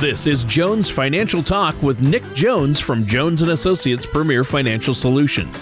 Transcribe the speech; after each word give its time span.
This 0.00 0.26
is 0.26 0.44
Jones 0.44 0.88
Financial 0.88 1.42
Talk 1.42 1.82
with 1.82 2.00
Nick 2.00 2.24
Jones 2.32 2.80
from 2.80 3.04
Jones 3.04 3.42
and 3.42 3.50
Associates 3.50 4.06
Premier 4.06 4.44
Financial 4.44 4.94
Solutions. 4.94 5.54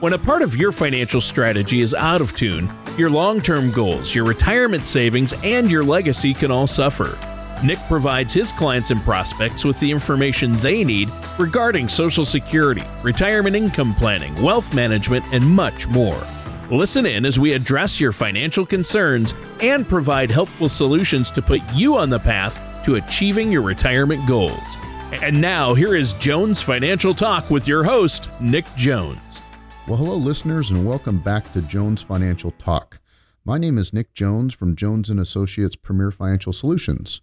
When 0.00 0.14
a 0.14 0.18
part 0.18 0.40
of 0.40 0.56
your 0.56 0.72
financial 0.72 1.20
strategy 1.20 1.82
is 1.82 1.92
out 1.92 2.22
of 2.22 2.34
tune, 2.34 2.74
your 2.96 3.10
long-term 3.10 3.72
goals, 3.72 4.14
your 4.14 4.24
retirement 4.24 4.86
savings, 4.86 5.34
and 5.44 5.70
your 5.70 5.84
legacy 5.84 6.32
can 6.32 6.50
all 6.50 6.66
suffer. 6.66 7.18
Nick 7.62 7.78
provides 7.86 8.32
his 8.32 8.52
clients 8.52 8.90
and 8.90 9.02
prospects 9.02 9.66
with 9.66 9.78
the 9.80 9.90
information 9.90 10.52
they 10.52 10.82
need 10.82 11.10
regarding 11.38 11.86
Social 11.90 12.24
Security, 12.24 12.84
retirement 13.02 13.54
income 13.54 13.94
planning, 13.96 14.34
wealth 14.42 14.74
management, 14.74 15.26
and 15.30 15.44
much 15.44 15.86
more. 15.88 16.22
Listen 16.70 17.04
in 17.04 17.26
as 17.26 17.38
we 17.38 17.52
address 17.52 18.00
your 18.00 18.12
financial 18.12 18.64
concerns 18.64 19.34
and 19.60 19.86
provide 19.86 20.30
helpful 20.30 20.70
solutions 20.70 21.30
to 21.32 21.42
put 21.42 21.60
you 21.74 21.98
on 21.98 22.08
the 22.08 22.18
path 22.18 22.63
to 22.84 22.96
achieving 22.96 23.50
your 23.50 23.62
retirement 23.62 24.26
goals. 24.26 24.76
And 25.22 25.40
now, 25.40 25.74
here 25.74 25.94
is 25.94 26.12
Jones 26.14 26.60
Financial 26.60 27.14
Talk 27.14 27.50
with 27.50 27.68
your 27.68 27.84
host, 27.84 28.28
Nick 28.40 28.66
Jones. 28.76 29.42
Well, 29.86 29.96
hello, 29.96 30.16
listeners, 30.16 30.70
and 30.70 30.86
welcome 30.86 31.18
back 31.18 31.52
to 31.52 31.62
Jones 31.62 32.02
Financial 32.02 32.50
Talk. 32.52 33.00
My 33.44 33.58
name 33.58 33.76
is 33.76 33.92
Nick 33.92 34.14
Jones 34.14 34.54
from 34.54 34.74
Jones 34.74 35.10
and 35.10 35.20
Associates 35.20 35.76
Premier 35.76 36.10
Financial 36.10 36.52
Solutions. 36.52 37.20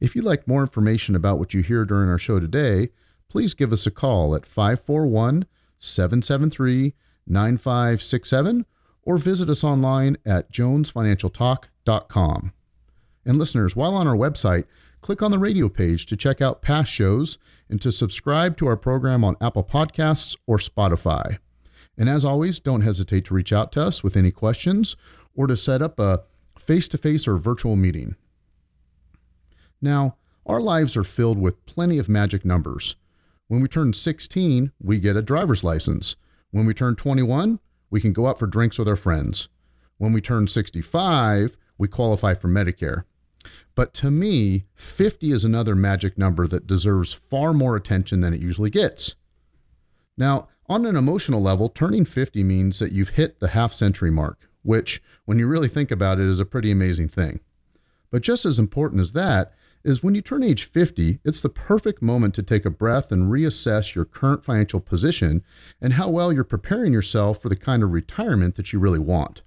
If 0.00 0.16
you'd 0.16 0.24
like 0.24 0.48
more 0.48 0.62
information 0.62 1.14
about 1.14 1.38
what 1.38 1.52
you 1.52 1.62
hear 1.62 1.84
during 1.84 2.08
our 2.08 2.18
show 2.18 2.40
today, 2.40 2.88
please 3.28 3.52
give 3.52 3.72
us 3.72 3.86
a 3.86 3.90
call 3.90 4.34
at 4.34 4.46
541 4.46 5.44
773 5.76 6.94
9567 7.26 8.64
or 9.02 9.18
visit 9.18 9.50
us 9.50 9.62
online 9.62 10.16
at 10.24 10.50
jonesfinancialtalk.com. 10.50 12.52
And 13.26 13.38
listeners, 13.38 13.76
while 13.76 13.94
on 13.94 14.08
our 14.08 14.16
website, 14.16 14.64
click 15.00 15.22
on 15.22 15.30
the 15.30 15.38
radio 15.38 15.68
page 15.68 16.06
to 16.06 16.16
check 16.16 16.40
out 16.40 16.62
past 16.62 16.92
shows 16.92 17.38
and 17.68 17.80
to 17.82 17.92
subscribe 17.92 18.56
to 18.58 18.66
our 18.66 18.76
program 18.76 19.24
on 19.24 19.36
Apple 19.40 19.64
Podcasts 19.64 20.36
or 20.46 20.58
Spotify. 20.58 21.38
And 21.96 22.08
as 22.08 22.24
always, 22.24 22.60
don't 22.60 22.80
hesitate 22.80 23.24
to 23.26 23.34
reach 23.34 23.52
out 23.52 23.72
to 23.72 23.82
us 23.82 24.02
with 24.02 24.16
any 24.16 24.30
questions 24.30 24.96
or 25.34 25.46
to 25.46 25.56
set 25.56 25.82
up 25.82 25.98
a 25.98 26.24
face 26.58 26.88
to 26.88 26.98
face 26.98 27.26
or 27.26 27.36
virtual 27.36 27.76
meeting. 27.76 28.16
Now, 29.80 30.16
our 30.46 30.60
lives 30.60 30.96
are 30.96 31.04
filled 31.04 31.38
with 31.38 31.64
plenty 31.66 31.98
of 31.98 32.08
magic 32.08 32.44
numbers. 32.44 32.96
When 33.48 33.60
we 33.60 33.68
turn 33.68 33.92
16, 33.92 34.72
we 34.80 34.98
get 34.98 35.16
a 35.16 35.22
driver's 35.22 35.64
license. 35.64 36.16
When 36.50 36.66
we 36.66 36.74
turn 36.74 36.96
21, 36.96 37.60
we 37.90 38.00
can 38.00 38.12
go 38.12 38.26
out 38.26 38.38
for 38.38 38.46
drinks 38.46 38.78
with 38.78 38.88
our 38.88 38.96
friends. 38.96 39.48
When 39.98 40.12
we 40.12 40.20
turn 40.20 40.46
65, 40.46 41.56
we 41.78 41.88
qualify 41.88 42.34
for 42.34 42.48
Medicare. 42.48 43.04
But 43.80 43.94
to 43.94 44.10
me, 44.10 44.64
50 44.74 45.32
is 45.32 45.42
another 45.42 45.74
magic 45.74 46.18
number 46.18 46.46
that 46.46 46.66
deserves 46.66 47.14
far 47.14 47.54
more 47.54 47.76
attention 47.76 48.20
than 48.20 48.34
it 48.34 48.42
usually 48.42 48.68
gets. 48.68 49.16
Now, 50.18 50.48
on 50.66 50.84
an 50.84 50.96
emotional 50.96 51.40
level, 51.40 51.70
turning 51.70 52.04
50 52.04 52.44
means 52.44 52.78
that 52.78 52.92
you've 52.92 53.16
hit 53.16 53.40
the 53.40 53.48
half 53.48 53.72
century 53.72 54.10
mark, 54.10 54.50
which, 54.62 55.02
when 55.24 55.38
you 55.38 55.46
really 55.46 55.66
think 55.66 55.90
about 55.90 56.20
it, 56.20 56.26
is 56.26 56.38
a 56.38 56.44
pretty 56.44 56.70
amazing 56.70 57.08
thing. 57.08 57.40
But 58.10 58.20
just 58.20 58.44
as 58.44 58.58
important 58.58 59.00
as 59.00 59.14
that 59.14 59.54
is 59.82 60.04
when 60.04 60.14
you 60.14 60.20
turn 60.20 60.42
age 60.42 60.64
50, 60.64 61.20
it's 61.24 61.40
the 61.40 61.48
perfect 61.48 62.02
moment 62.02 62.34
to 62.34 62.42
take 62.42 62.66
a 62.66 62.70
breath 62.70 63.10
and 63.10 63.32
reassess 63.32 63.94
your 63.94 64.04
current 64.04 64.44
financial 64.44 64.80
position 64.80 65.42
and 65.80 65.94
how 65.94 66.10
well 66.10 66.34
you're 66.34 66.44
preparing 66.44 66.92
yourself 66.92 67.40
for 67.40 67.48
the 67.48 67.56
kind 67.56 67.82
of 67.82 67.92
retirement 67.92 68.56
that 68.56 68.74
you 68.74 68.78
really 68.78 68.98
want. 68.98 69.40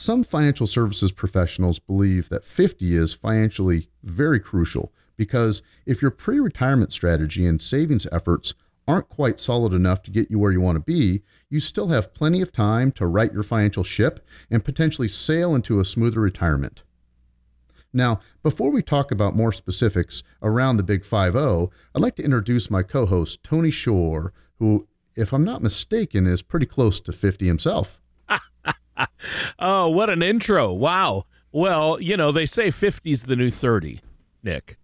Some 0.00 0.22
financial 0.22 0.68
services 0.68 1.10
professionals 1.10 1.80
believe 1.80 2.28
that 2.28 2.44
50 2.44 2.94
is 2.94 3.14
financially 3.14 3.88
very 4.04 4.38
crucial 4.38 4.92
because 5.16 5.60
if 5.86 6.00
your 6.00 6.12
pre 6.12 6.38
retirement 6.38 6.92
strategy 6.92 7.44
and 7.44 7.60
savings 7.60 8.06
efforts 8.12 8.54
aren't 8.86 9.08
quite 9.08 9.40
solid 9.40 9.72
enough 9.72 10.04
to 10.04 10.12
get 10.12 10.30
you 10.30 10.38
where 10.38 10.52
you 10.52 10.60
want 10.60 10.76
to 10.76 10.80
be, 10.80 11.22
you 11.50 11.58
still 11.58 11.88
have 11.88 12.14
plenty 12.14 12.40
of 12.40 12.52
time 12.52 12.92
to 12.92 13.08
right 13.08 13.32
your 13.32 13.42
financial 13.42 13.82
ship 13.82 14.24
and 14.48 14.64
potentially 14.64 15.08
sail 15.08 15.52
into 15.52 15.80
a 15.80 15.84
smoother 15.84 16.20
retirement. 16.20 16.84
Now, 17.92 18.20
before 18.44 18.70
we 18.70 18.82
talk 18.82 19.10
about 19.10 19.34
more 19.34 19.50
specifics 19.50 20.22
around 20.40 20.76
the 20.76 20.84
Big 20.84 21.04
5 21.04 21.32
0, 21.32 21.70
I'd 21.92 22.02
like 22.02 22.14
to 22.16 22.24
introduce 22.24 22.70
my 22.70 22.84
co 22.84 23.04
host, 23.04 23.42
Tony 23.42 23.72
Shore, 23.72 24.32
who, 24.60 24.86
if 25.16 25.32
I'm 25.32 25.44
not 25.44 25.60
mistaken, 25.60 26.24
is 26.24 26.40
pretty 26.40 26.66
close 26.66 27.00
to 27.00 27.10
50 27.10 27.48
himself. 27.48 28.00
oh, 29.58 29.88
what 29.88 30.10
an 30.10 30.22
intro. 30.22 30.72
Wow. 30.72 31.26
Well, 31.52 32.00
you 32.00 32.16
know, 32.16 32.32
they 32.32 32.46
say 32.46 32.68
50's 32.68 33.24
the 33.24 33.36
new 33.36 33.50
30, 33.50 34.00
Nick. 34.42 34.78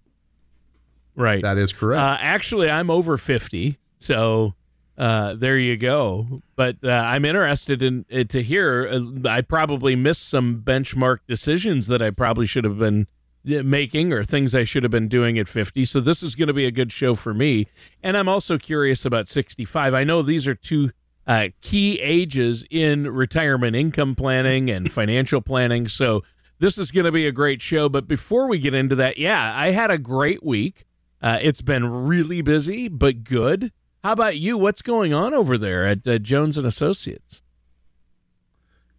Right. 1.15 1.43
That 1.43 1.59
is 1.59 1.73
correct. 1.73 2.01
Uh, 2.03 2.17
actually, 2.21 2.71
I'm 2.71 2.91
over 2.91 3.17
50. 3.17 3.79
So 3.99 4.55
uh, 4.97 5.35
there 5.35 5.59
you 5.59 5.77
go. 5.77 6.43
But 6.57 6.77
uh, 6.83 6.91
I'm 6.91 7.25
interested 7.25 7.83
in 7.83 8.05
uh, 8.13 8.25
to 8.25 8.43
hear. 8.43 8.89
Uh, 8.89 9.29
I 9.29 9.41
probably 9.43 9.97
missed 9.97 10.29
some 10.29 10.63
benchmark 10.65 11.19
decisions 11.29 11.87
that 11.89 12.03
I 12.03 12.11
probably 12.11 12.47
should 12.47 12.65
have 12.65 12.79
been 12.79 13.07
uh, 13.47 13.63
making 13.63 14.13
or 14.13 14.25
things 14.25 14.55
I 14.55 14.65
should 14.65 14.83
have 14.83 14.93
been 14.93 15.09
doing 15.09 15.39
at 15.39 15.49
50. 15.49 15.85
So 15.85 16.01
this 16.01 16.23
is 16.23 16.35
going 16.35 16.49
to 16.49 16.55
be 16.55 16.67
a 16.67 16.71
good 16.71 16.93
show 16.93 17.15
for 17.15 17.35
me. 17.35 17.67
And 18.03 18.17
I'm 18.17 18.29
also 18.29 18.59
curious 18.59 19.05
about 19.05 19.29
65. 19.29 19.95
I 19.95 20.05
know 20.05 20.23
these 20.23 20.47
are 20.47 20.55
two 20.55 20.91
uh, 21.27 21.49
key 21.61 22.01
ages 22.01 22.65
in 22.71 23.09
retirement 23.13 23.77
income 23.77 24.15
planning 24.15 24.71
and 24.71 24.91
financial 24.91 25.41
planning. 25.41 25.89
So 25.89 26.23
this 26.59 26.79
is 26.79 26.91
going 26.91 27.07
to 27.07 27.13
be 27.13 27.27
a 27.27 27.33
great 27.33 27.63
show. 27.63 27.89
But 27.89 28.07
before 28.07 28.49
we 28.49 28.59
get 28.59 28.75
into 28.75 28.95
that, 28.97 29.19
yeah, 29.19 29.57
I 29.57 29.71
had 29.71 29.91
a 29.91 29.99
great 29.99 30.43
week. 30.43 30.85
Uh, 31.23 31.39
it's 31.41 31.63
been 31.63 31.87
really 31.87 32.43
busy, 32.43 32.89
but 32.89 33.25
good. 33.25 33.73
How 34.03 34.13
about 34.13 34.37
you? 34.37 34.59
What's 34.59 34.83
going 34.83 35.15
on 35.15 35.33
over 35.33 35.57
there 35.57 35.87
at 35.87 36.07
uh, 36.07 36.19
Jones 36.19 36.59
and 36.59 36.67
Associates? 36.67 37.41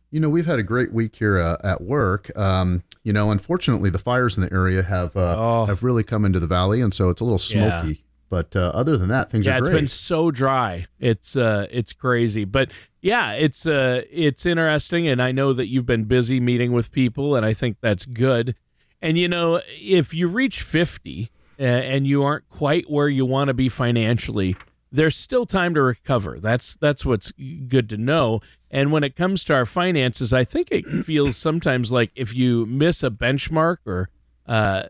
You 0.09 0.19
know, 0.19 0.30
we've 0.30 0.46
had 0.46 0.57
a 0.57 0.63
great 0.63 0.94
week 0.94 1.18
here 1.18 1.38
uh, 1.38 1.57
at 1.63 1.81
work. 1.81 2.36
Um, 2.36 2.84
you 3.03 3.13
know, 3.13 3.30
unfortunately, 3.30 3.90
the 3.92 4.00
fires 4.00 4.38
in 4.38 4.44
the 4.44 4.52
area 4.52 4.81
have 4.81 5.16
uh, 5.16 5.36
oh. 5.38 5.66
have 5.66 5.84
really 5.84 6.03
come 6.03 6.25
into 6.25 6.40
the 6.40 6.47
valley, 6.47 6.81
and 6.81 6.94
so 6.94 7.09
it's 7.09 7.22
a 7.22 7.24
little 7.24 7.38
smoky. 7.38 8.05
But 8.30 8.56
uh, 8.56 8.72
other 8.74 8.97
than 8.97 9.09
that, 9.09 9.30
things 9.30 9.46
yeah, 9.46 9.58
are 9.58 9.62
great. 9.62 9.74
it's 9.74 9.80
been 9.81 9.88
so 9.88 10.31
dry. 10.31 10.88
It's 11.00 11.36
uh, 11.36 11.68
it's 11.69 11.94
crazy. 11.94 12.46
But 12.46 12.72
yeah, 13.02 13.34
it's 13.34 13.66
uh, 13.66 14.02
it's 14.12 14.46
interesting, 14.46 15.08
and 15.08 15.22
I 15.22 15.31
know 15.31 15.53
that 15.53 15.68
you've 15.68 15.86
been 15.86 16.06
busy 16.06 16.40
meeting 16.40 16.72
with 16.72 16.91
people, 16.91 17.36
and 17.36 17.46
I 17.46 17.53
think 17.53 17.78
that's 17.81 18.06
good. 18.06 18.56
And 19.02 19.18
you 19.18 19.28
know, 19.28 19.62
if 19.80 20.13
you 20.13 20.28
reach 20.28 20.62
fifty 20.62 21.30
uh, 21.59 21.63
and 21.63 22.08
you 22.08 22.24
aren't 22.24 22.50
quite 22.50 22.90
where 22.90 23.08
you 23.08 23.25
want 23.25 23.50
to 23.50 23.53
be 23.53 23.69
financially, 23.69 24.56
there's 24.92 25.16
still 25.16 25.46
time 25.46 25.74
to 25.75 25.81
recover. 25.81 26.40
That's 26.40 26.75
that's 26.75 27.06
what's 27.06 27.31
good 27.31 27.90
to 27.90 27.97
know. 27.97 28.42
And 28.72 28.92
when 28.92 29.03
it 29.03 29.16
comes 29.16 29.44
to 29.46 29.53
our 29.53 29.66
finances, 29.66 30.34
I 30.34 30.44
think 30.44 30.69
it 30.72 30.86
feels 30.86 31.38
sometimes 31.38 31.92
like 31.92 32.12
if 32.16 32.34
you 32.34 32.66
miss 32.66 33.03
a 33.03 33.12
benchmark 33.12 33.78
or 33.86 34.09
uh, 34.47 34.84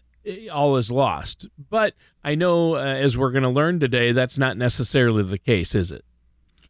all 0.51 0.77
is 0.77 0.91
lost. 0.91 1.47
But 1.69 1.93
I 2.23 2.35
know, 2.35 2.75
uh, 2.75 2.79
as 2.79 3.17
we're 3.17 3.31
going 3.31 3.43
to 3.43 3.49
learn 3.49 3.79
today, 3.79 4.11
that's 4.11 4.37
not 4.37 4.57
necessarily 4.57 5.23
the 5.23 5.37
case, 5.37 5.75
is 5.75 5.91
it? 5.91 6.03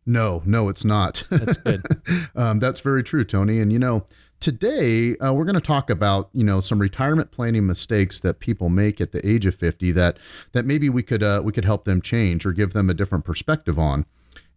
No, 0.06 0.44
no, 0.46 0.70
it's 0.70 0.86
not. 0.86 1.24
That's 1.30 1.58
good. 1.58 1.82
um, 2.36 2.60
that's 2.60 2.80
very 2.80 3.04
true, 3.04 3.24
Tony. 3.24 3.60
And 3.60 3.74
you 3.74 3.80
know, 3.80 4.06
today 4.40 5.18
uh, 5.18 5.34
we're 5.34 5.46
going 5.46 5.56
to 5.56 5.62
talk 5.62 5.90
about 5.90 6.30
you 6.32 6.44
know 6.44 6.62
some 6.62 6.80
retirement 6.80 7.32
planning 7.32 7.66
mistakes 7.66 8.20
that 8.20 8.40
people 8.40 8.70
make 8.70 9.02
at 9.02 9.12
the 9.12 9.28
age 9.28 9.46
of 9.46 9.56
fifty 9.56 9.92
that 9.92 10.18
that 10.52 10.66
maybe 10.66 10.90
we 10.90 11.02
could 11.02 11.24
uh, 11.24 11.42
we 11.44 11.52
could 11.52 11.66
help 11.66 11.86
them 11.86 12.02
change 12.02 12.46
or 12.46 12.54
give 12.54 12.74
them 12.74 12.90
a 12.90 12.94
different 12.94 13.26
perspective 13.26 13.80
on. 13.80 14.06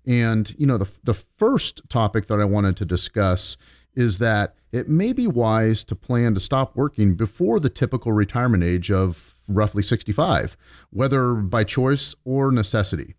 And 0.07 0.55
you 0.59 0.67
know, 0.67 0.77
the 0.77 0.91
the 1.05 1.15
first 1.15 1.89
topic 1.89 2.27
that 2.27 2.41
I 2.41 2.45
wanted 2.45 2.77
to 2.79 2.85
discuss 2.85 3.57
is 3.95 4.19
that 4.19 4.55
it 4.71 4.89
may 4.89 5.13
be 5.13 5.27
wise 5.27 5.83
to 5.85 5.95
plan 5.95 6.35
to 6.35 6.41
stop 6.41 6.77
working 6.77 7.15
before 7.15 7.59
the 7.59 7.71
typical 7.71 8.13
retirement 8.13 8.63
age 8.63 8.91
of 8.91 9.35
roughly 9.49 9.83
65, 9.83 10.57
whether 10.91 11.35
by 11.35 11.65
choice 11.65 12.15
or 12.25 12.53
necessity. 12.53 13.15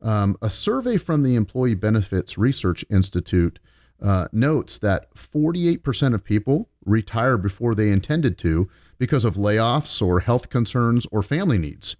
Um, 0.00 0.36
a 0.40 0.50
survey 0.50 0.96
from 0.98 1.22
the 1.22 1.34
Employee 1.34 1.74
Benefits 1.74 2.38
Research 2.38 2.84
Institute 2.90 3.58
uh, 4.02 4.28
notes 4.32 4.78
that 4.78 5.12
48% 5.14 6.14
of 6.14 6.24
people 6.24 6.68
retire 6.84 7.38
before 7.38 7.74
they 7.74 7.90
intended 7.90 8.36
to 8.38 8.68
because 8.98 9.24
of 9.24 9.36
layoffs 9.36 10.02
or 10.06 10.20
health 10.20 10.50
concerns 10.50 11.06
or 11.10 11.22
family 11.22 11.58
needs. 11.58 11.96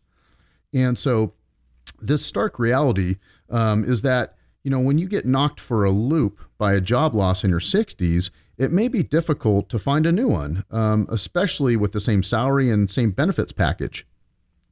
And 0.72 0.99
so, 0.99 1.32
this 2.00 2.25
stark 2.26 2.58
reality 2.58 3.17
um, 3.49 3.84
is 3.84 4.02
that 4.02 4.37
you 4.64 4.70
know, 4.70 4.81
when 4.81 4.99
you 4.99 5.06
get 5.06 5.26
knocked 5.26 5.61
for 5.61 5.84
a 5.84 5.90
loop 5.90 6.40
by 6.58 6.72
a 6.72 6.81
job 6.81 7.14
loss 7.14 7.44
in 7.44 7.50
your 7.50 7.61
60s, 7.61 8.31
it 8.56 8.72
may 8.72 8.88
be 8.88 9.02
difficult 9.02 9.69
to 9.69 9.78
find 9.78 10.06
a 10.06 10.12
new 10.12 10.28
one, 10.28 10.64
um, 10.70 11.06
especially 11.11 11.76
with 11.76 11.93
the 11.93 12.00
same 12.00 12.22
salary 12.22 12.70
and 12.70 12.90
same 12.90 13.11
benefits 13.11 13.52
package. 13.52 14.06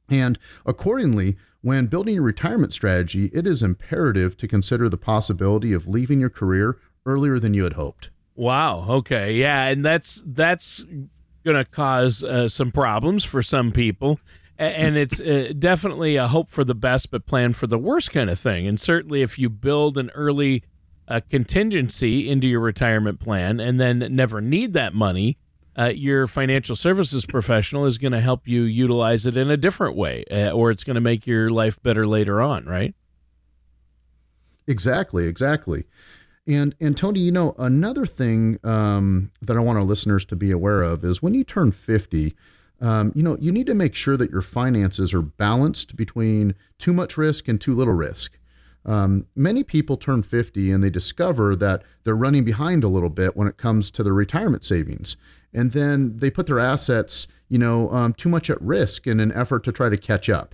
And 0.09 0.39
accordingly, 0.65 1.37
when 1.61 1.85
building 1.85 2.15
your 2.15 2.23
retirement 2.23 2.73
strategy, 2.73 3.29
it 3.33 3.45
is 3.45 3.61
imperative 3.61 4.35
to 4.37 4.47
consider 4.47 4.89
the 4.89 4.97
possibility 4.97 5.73
of 5.73 5.87
leaving 5.87 6.19
your 6.19 6.29
career 6.29 6.77
earlier 7.05 7.39
than 7.39 7.53
you 7.53 7.63
had 7.63 7.73
hoped. 7.73 8.09
Wow. 8.35 8.85
Okay. 8.89 9.35
Yeah, 9.35 9.67
and 9.67 9.85
that's 9.85 10.23
that's 10.25 10.83
going 11.45 11.57
to 11.57 11.65
cause 11.65 12.23
uh, 12.23 12.47
some 12.47 12.71
problems 12.71 13.23
for 13.23 13.43
some 13.43 13.71
people. 13.71 14.19
And 14.57 14.97
it's 14.97 15.19
uh, 15.19 15.53
definitely 15.57 16.15
a 16.15 16.27
hope 16.27 16.49
for 16.49 16.63
the 16.63 16.75
best 16.75 17.11
but 17.11 17.25
plan 17.25 17.53
for 17.53 17.67
the 17.67 17.77
worst 17.77 18.11
kind 18.11 18.29
of 18.29 18.39
thing. 18.39 18.67
And 18.67 18.79
certainly, 18.79 19.21
if 19.21 19.39
you 19.39 19.49
build 19.49 19.97
an 19.97 20.09
early 20.13 20.63
uh, 21.07 21.21
contingency 21.29 22.29
into 22.29 22.47
your 22.47 22.59
retirement 22.59 23.19
plan 23.19 23.59
and 23.59 23.79
then 23.79 24.07
never 24.11 24.41
need 24.41 24.73
that 24.73 24.93
money, 24.93 25.37
uh, 25.77 25.85
your 25.85 26.27
financial 26.27 26.75
services 26.75 27.25
professional 27.25 27.85
is 27.85 27.97
going 27.97 28.11
to 28.11 28.21
help 28.21 28.47
you 28.47 28.63
utilize 28.63 29.25
it 29.25 29.35
in 29.35 29.49
a 29.49 29.57
different 29.57 29.95
way, 29.95 30.23
uh, 30.31 30.51
or 30.51 30.69
it's 30.71 30.83
going 30.83 30.95
to 30.95 31.01
make 31.01 31.25
your 31.25 31.49
life 31.49 31.81
better 31.81 32.05
later 32.05 32.41
on, 32.41 32.65
right? 32.65 32.93
Exactly, 34.67 35.27
exactly. 35.27 35.85
And 36.45 36.75
and 36.79 36.95
Tony, 36.95 37.21
you 37.21 37.31
know, 37.31 37.55
another 37.57 38.05
thing 38.05 38.59
um, 38.63 39.31
that 39.41 39.55
I 39.55 39.61
want 39.61 39.77
our 39.77 39.83
listeners 39.83 40.25
to 40.25 40.35
be 40.35 40.51
aware 40.51 40.83
of 40.83 41.03
is 41.03 41.23
when 41.23 41.33
you 41.33 41.43
turn 41.43 41.71
fifty, 41.71 42.35
um, 42.83 43.13
you 43.15 43.23
know, 43.23 43.37
you 43.39 43.53
need 43.53 43.65
to 43.67 43.73
make 43.73 43.95
sure 43.95 44.17
that 44.17 44.29
your 44.29 44.41
finances 44.41 45.13
are 45.13 45.21
balanced 45.21 45.95
between 45.95 46.53
too 46.77 46.91
much 46.91 47.15
risk 47.15 47.47
and 47.47 47.59
too 47.59 47.73
little 47.73 47.93
risk. 47.93 48.37
Um, 48.85 49.27
many 49.37 49.63
people 49.63 49.95
turn 49.95 50.21
50 50.21 50.69
and 50.69 50.83
they 50.83 50.89
discover 50.89 51.55
that 51.55 51.83
they're 52.03 52.13
running 52.13 52.43
behind 52.43 52.83
a 52.83 52.89
little 52.89 53.09
bit 53.09 53.37
when 53.37 53.47
it 53.47 53.55
comes 53.55 53.89
to 53.91 54.03
their 54.03 54.13
retirement 54.13 54.65
savings. 54.65 55.15
And 55.53 55.71
then 55.71 56.17
they 56.17 56.29
put 56.29 56.45
their 56.45 56.59
assets, 56.59 57.29
you 57.47 57.57
know, 57.57 57.89
um, 57.91 58.13
too 58.13 58.27
much 58.27 58.49
at 58.49 58.61
risk 58.61 59.07
in 59.07 59.21
an 59.21 59.31
effort 59.31 59.63
to 59.63 59.71
try 59.71 59.87
to 59.87 59.97
catch 59.97 60.29
up. 60.29 60.53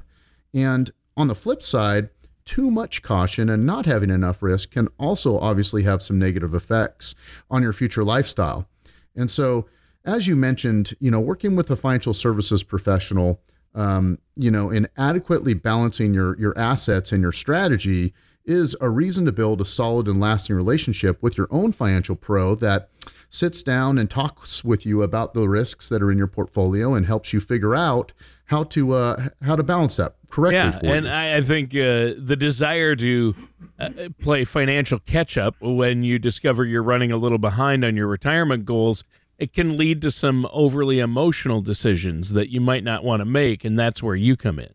And 0.54 0.92
on 1.18 1.30
the 1.30 1.36
flip 1.36 1.64
side, 1.64 2.10
too 2.46 2.70
much 2.70 3.02
caution 3.02 3.50
and 3.50 3.66
not 3.66 3.88
having 3.88 4.12
enough 4.12 4.44
risk 4.44 4.72
can 4.72 4.88
also 5.00 5.40
obviously 5.40 5.82
have 5.82 6.04
some 6.04 6.20
negative 6.20 6.54
effects 6.54 7.16
on 7.50 7.64
your 7.64 7.74
future 7.74 8.04
lifestyle. 8.04 8.68
And 9.16 9.32
so, 9.32 9.68
as 10.06 10.28
you 10.28 10.36
mentioned, 10.36 10.94
you 11.00 11.12
know, 11.12 11.20
working 11.20 11.56
with 11.56 11.70
a 11.70 11.76
financial 11.76 12.14
services 12.14 12.64
professional, 12.64 13.42
um, 13.76 14.20
you 14.36 14.50
know, 14.50 14.70
in 14.70 14.88
adequately 14.98 15.54
balancing 15.54 16.14
your 16.14 16.38
your 16.40 16.58
assets 16.58 17.12
and 17.12 17.22
your 17.22 17.32
strategy 17.32 18.14
is 18.46 18.76
a 18.82 18.90
reason 18.90 19.26
to 19.26 19.32
build 19.32 19.62
a 19.62 19.66
solid 19.66 20.08
and 20.08 20.20
lasting 20.20 20.56
relationship 20.56 21.22
with 21.22 21.38
your 21.38 21.48
own 21.52 21.72
financial 21.72 22.16
pro 22.16 22.56
that 22.56 22.90
sits 23.30 23.62
down 23.62 23.98
and 23.98 24.10
talks 24.10 24.64
with 24.64 24.86
you 24.86 25.04
about 25.04 25.34
the 25.34 25.48
risks 25.48 25.88
that 25.90 26.02
are 26.02 26.12
in 26.12 26.18
your 26.18 26.28
portfolio 26.28 26.96
and 26.96 27.06
helps 27.06 27.32
you 27.32 27.40
figure 27.40 27.76
out 27.76 28.12
how 28.46 28.64
to 28.64 28.94
uh, 28.94 29.30
how 29.44 29.56
to 29.56 29.62
balance 29.62 29.98
that 29.98 30.16
correctly. 30.30 30.90
Yeah, 30.90 30.96
and 30.96 31.06
you. 31.06 31.12
I, 31.12 31.42
think 31.42 31.72
uh, 31.76 32.18
the 32.18 32.36
desire 32.36 32.96
to 32.96 33.36
uh, 33.80 33.90
play 34.20 34.44
financial 34.44 34.98
catch 35.00 35.38
up 35.38 35.56
when 35.62 36.02
you 36.02 36.18
discover 36.18 36.66
you're 36.66 36.84
running 36.84 37.12
a 37.12 37.18
little 37.18 37.38
behind 37.38 37.86
on 37.86 37.96
your 37.96 38.08
retirement 38.08 38.66
goals, 38.66 39.04
it 39.40 39.54
can 39.54 39.78
lead 39.78 40.02
to 40.04 40.12
some 40.12 40.48
overly 40.52 41.00
emotional 41.00 41.62
decisions 41.62 42.34
that 42.34 42.52
you 42.52 42.62
might 42.62 42.84
not 42.84 43.04
want 43.04 43.22
to 43.22 43.26
make, 43.26 43.64
and 43.64 43.80
that's 43.80 44.04
where 44.04 44.16
you 44.16 44.36
come 44.36 44.60
in. 44.60 44.74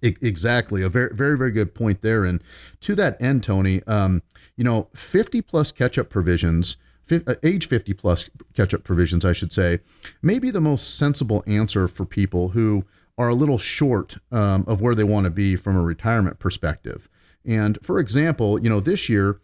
Exactly, 0.00 0.82
a 0.82 0.88
very, 0.88 1.12
very, 1.12 1.36
very 1.36 1.50
good 1.50 1.74
point 1.74 2.02
there. 2.02 2.24
And 2.24 2.40
to 2.82 2.94
that 2.94 3.20
end, 3.20 3.42
Tony, 3.42 3.82
um, 3.88 4.22
you 4.56 4.62
know, 4.62 4.88
fifty 4.94 5.42
plus 5.42 5.72
catch 5.72 5.98
up 5.98 6.08
provisions 6.08 6.76
uh, 7.10 7.34
age 7.42 7.66
50 7.66 7.94
plus 7.94 8.28
catch 8.54 8.74
up 8.74 8.84
provisions, 8.84 9.24
I 9.24 9.32
should 9.32 9.52
say, 9.52 9.80
may 10.22 10.38
be 10.38 10.50
the 10.50 10.60
most 10.60 10.98
sensible 10.98 11.42
answer 11.46 11.88
for 11.88 12.04
people 12.04 12.50
who 12.50 12.84
are 13.16 13.28
a 13.28 13.34
little 13.34 13.58
short 13.58 14.18
um, 14.30 14.64
of 14.66 14.80
where 14.80 14.94
they 14.94 15.04
want 15.04 15.24
to 15.24 15.30
be 15.30 15.56
from 15.56 15.76
a 15.76 15.82
retirement 15.82 16.38
perspective. 16.38 17.08
And 17.44 17.78
for 17.82 17.98
example, 17.98 18.60
you 18.62 18.68
know, 18.68 18.80
this 18.80 19.08
year, 19.08 19.40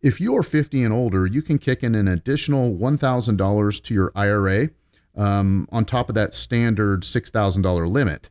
if 0.00 0.20
you 0.20 0.36
are 0.36 0.42
50 0.42 0.82
and 0.82 0.92
older, 0.92 1.26
you 1.26 1.42
can 1.42 1.58
kick 1.58 1.82
in 1.82 1.94
an 1.94 2.08
additional 2.08 2.74
$1,000 2.74 3.82
to 3.82 3.94
your 3.94 4.12
IRA 4.14 4.70
um, 5.16 5.68
on 5.72 5.84
top 5.84 6.08
of 6.08 6.14
that 6.14 6.34
standard 6.34 7.02
$6,000 7.02 7.88
limit. 7.88 8.30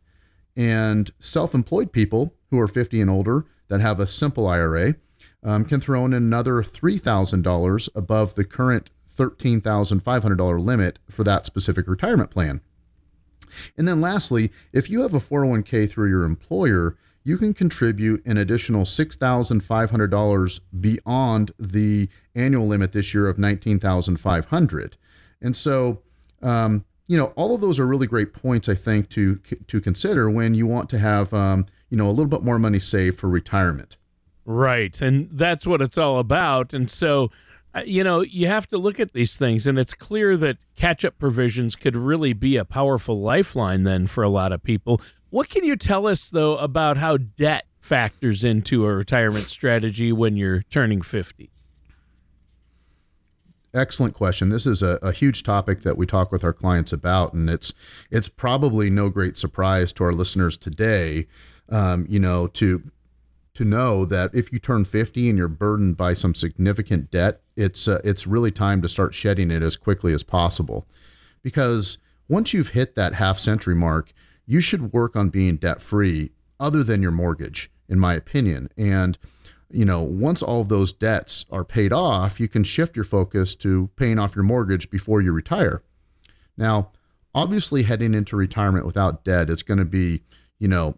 And 0.55 1.11
self 1.19 1.53
employed 1.53 1.91
people 1.91 2.33
who 2.49 2.59
are 2.59 2.67
50 2.67 3.01
and 3.01 3.09
older 3.09 3.45
that 3.67 3.81
have 3.81 3.99
a 3.99 4.07
simple 4.07 4.47
IRA 4.47 4.95
um, 5.43 5.65
can 5.65 5.79
throw 5.79 6.05
in 6.05 6.13
another 6.13 6.63
$3,000 6.63 7.89
above 7.95 8.35
the 8.35 8.45
current 8.45 8.89
$13,500 9.09 10.63
limit 10.63 10.99
for 11.09 11.23
that 11.23 11.45
specific 11.45 11.87
retirement 11.87 12.31
plan. 12.31 12.61
And 13.77 13.87
then 13.87 14.01
lastly, 14.01 14.51
if 14.73 14.89
you 14.89 15.01
have 15.01 15.13
a 15.13 15.19
401k 15.19 15.89
through 15.89 16.09
your 16.09 16.23
employer, 16.23 16.97
you 17.27 17.37
can 17.37 17.53
contribute 17.53 18.25
an 18.25 18.37
additional 18.37 18.83
$6,500 18.83 20.59
beyond 20.79 21.51
the 21.59 22.07
annual 22.33 22.65
limit 22.65 22.93
this 22.93 23.13
year 23.13 23.27
of 23.27 23.37
19,500. 23.37 24.97
And 25.41 25.53
so, 25.53 26.03
um, 26.41 26.85
you 27.05 27.17
know, 27.17 27.33
all 27.35 27.53
of 27.53 27.59
those 27.59 27.79
are 27.79 27.85
really 27.85 28.07
great 28.07 28.31
points, 28.31 28.69
I 28.69 28.75
think, 28.75 29.09
to 29.09 29.35
to 29.67 29.81
consider 29.81 30.29
when 30.29 30.55
you 30.55 30.67
want 30.67 30.89
to 30.91 30.99
have, 30.99 31.33
um, 31.33 31.65
you 31.89 31.97
know, 31.97 32.07
a 32.07 32.11
little 32.11 32.27
bit 32.27 32.43
more 32.43 32.59
money 32.59 32.79
saved 32.79 33.19
for 33.19 33.27
retirement. 33.27 33.97
Right. 34.45 35.01
And 35.01 35.27
that's 35.29 35.67
what 35.67 35.81
it's 35.81 35.97
all 35.97 36.19
about. 36.19 36.73
And 36.73 36.89
so, 36.89 37.29
you 37.85 38.03
know, 38.03 38.21
you 38.21 38.47
have 38.47 38.67
to 38.67 38.77
look 38.77 38.99
at 38.99 39.13
these 39.13 39.37
things, 39.37 39.67
and 39.67 39.77
it's 39.77 39.93
clear 39.93 40.37
that 40.37 40.57
catch 40.75 41.03
up 41.03 41.17
provisions 41.17 41.75
could 41.75 41.95
really 41.95 42.33
be 42.33 42.57
a 42.57 42.65
powerful 42.65 43.19
lifeline 43.19 43.83
then 43.83 44.07
for 44.07 44.23
a 44.23 44.29
lot 44.29 44.51
of 44.51 44.63
people. 44.63 45.01
What 45.29 45.49
can 45.49 45.63
you 45.63 45.75
tell 45.75 46.07
us, 46.07 46.29
though, 46.29 46.57
about 46.57 46.97
how 46.97 47.17
debt 47.17 47.65
factors 47.79 48.43
into 48.43 48.85
a 48.85 48.95
retirement 48.95 49.45
strategy 49.45 50.11
when 50.11 50.37
you're 50.37 50.61
turning 50.63 51.01
50? 51.01 51.49
Excellent 53.73 54.13
question. 54.13 54.49
This 54.49 54.65
is 54.65 54.81
a, 54.81 54.97
a, 55.01 55.11
huge 55.11 55.43
topic 55.43 55.81
that 55.81 55.97
we 55.97 56.05
talk 56.05 56.31
with 56.31 56.43
our 56.43 56.53
clients 56.53 56.93
about, 56.93 57.33
and 57.33 57.49
it's 57.49 57.73
it's 58.09 58.29
probably 58.29 58.89
no 58.89 59.09
great 59.09 59.37
surprise 59.37 59.91
to 59.93 60.03
our 60.05 60.13
listeners 60.13 60.57
today. 60.57 61.27
Um, 61.69 62.05
you 62.09 62.19
know, 62.19 62.47
to 62.47 62.89
to 63.53 63.65
know 63.65 64.05
that 64.05 64.33
if 64.33 64.53
you 64.53 64.59
turn 64.59 64.85
50 64.85 65.29
and 65.29 65.37
you're 65.37 65.47
burdened 65.47 65.97
by 65.97 66.13
some 66.13 66.33
significant 66.33 67.11
debt, 67.11 67.41
it's 67.57 67.87
uh, 67.87 67.99
it's 68.03 68.25
really 68.25 68.51
time 68.51 68.81
to 68.81 68.87
start 68.87 69.13
shedding 69.13 69.51
it 69.51 69.61
as 69.61 69.75
quickly 69.75 70.13
as 70.13 70.23
possible. 70.23 70.87
Because 71.43 71.97
once 72.29 72.53
you've 72.53 72.69
hit 72.69 72.95
that 72.95 73.15
half 73.15 73.37
century 73.37 73.75
mark, 73.75 74.13
you 74.45 74.61
should 74.61 74.93
work 74.93 75.15
on 75.15 75.29
being 75.29 75.57
debt 75.57 75.81
free 75.81 76.31
other 76.59 76.83
than 76.83 77.01
your 77.01 77.11
mortgage 77.11 77.69
in 77.89 77.99
my 77.99 78.13
opinion. 78.13 78.69
And 78.77 79.17
you 79.69 79.83
know, 79.83 80.01
once 80.01 80.41
all 80.41 80.61
of 80.61 80.69
those 80.69 80.93
debts 80.93 81.45
are 81.51 81.65
paid 81.65 81.91
off, 81.91 82.39
you 82.39 82.47
can 82.47 82.63
shift 82.63 82.95
your 82.95 83.03
focus 83.03 83.53
to 83.55 83.89
paying 83.97 84.17
off 84.17 84.35
your 84.35 84.43
mortgage 84.43 84.89
before 84.89 85.19
you 85.19 85.33
retire. 85.33 85.83
Now, 86.55 86.91
obviously 87.35 87.83
heading 87.83 88.13
into 88.13 88.37
retirement 88.37 88.85
without 88.85 89.25
debt 89.25 89.49
is 89.49 89.63
going 89.63 89.77
to 89.79 89.85
be, 89.85 90.21
you 90.57 90.69
know, 90.69 90.97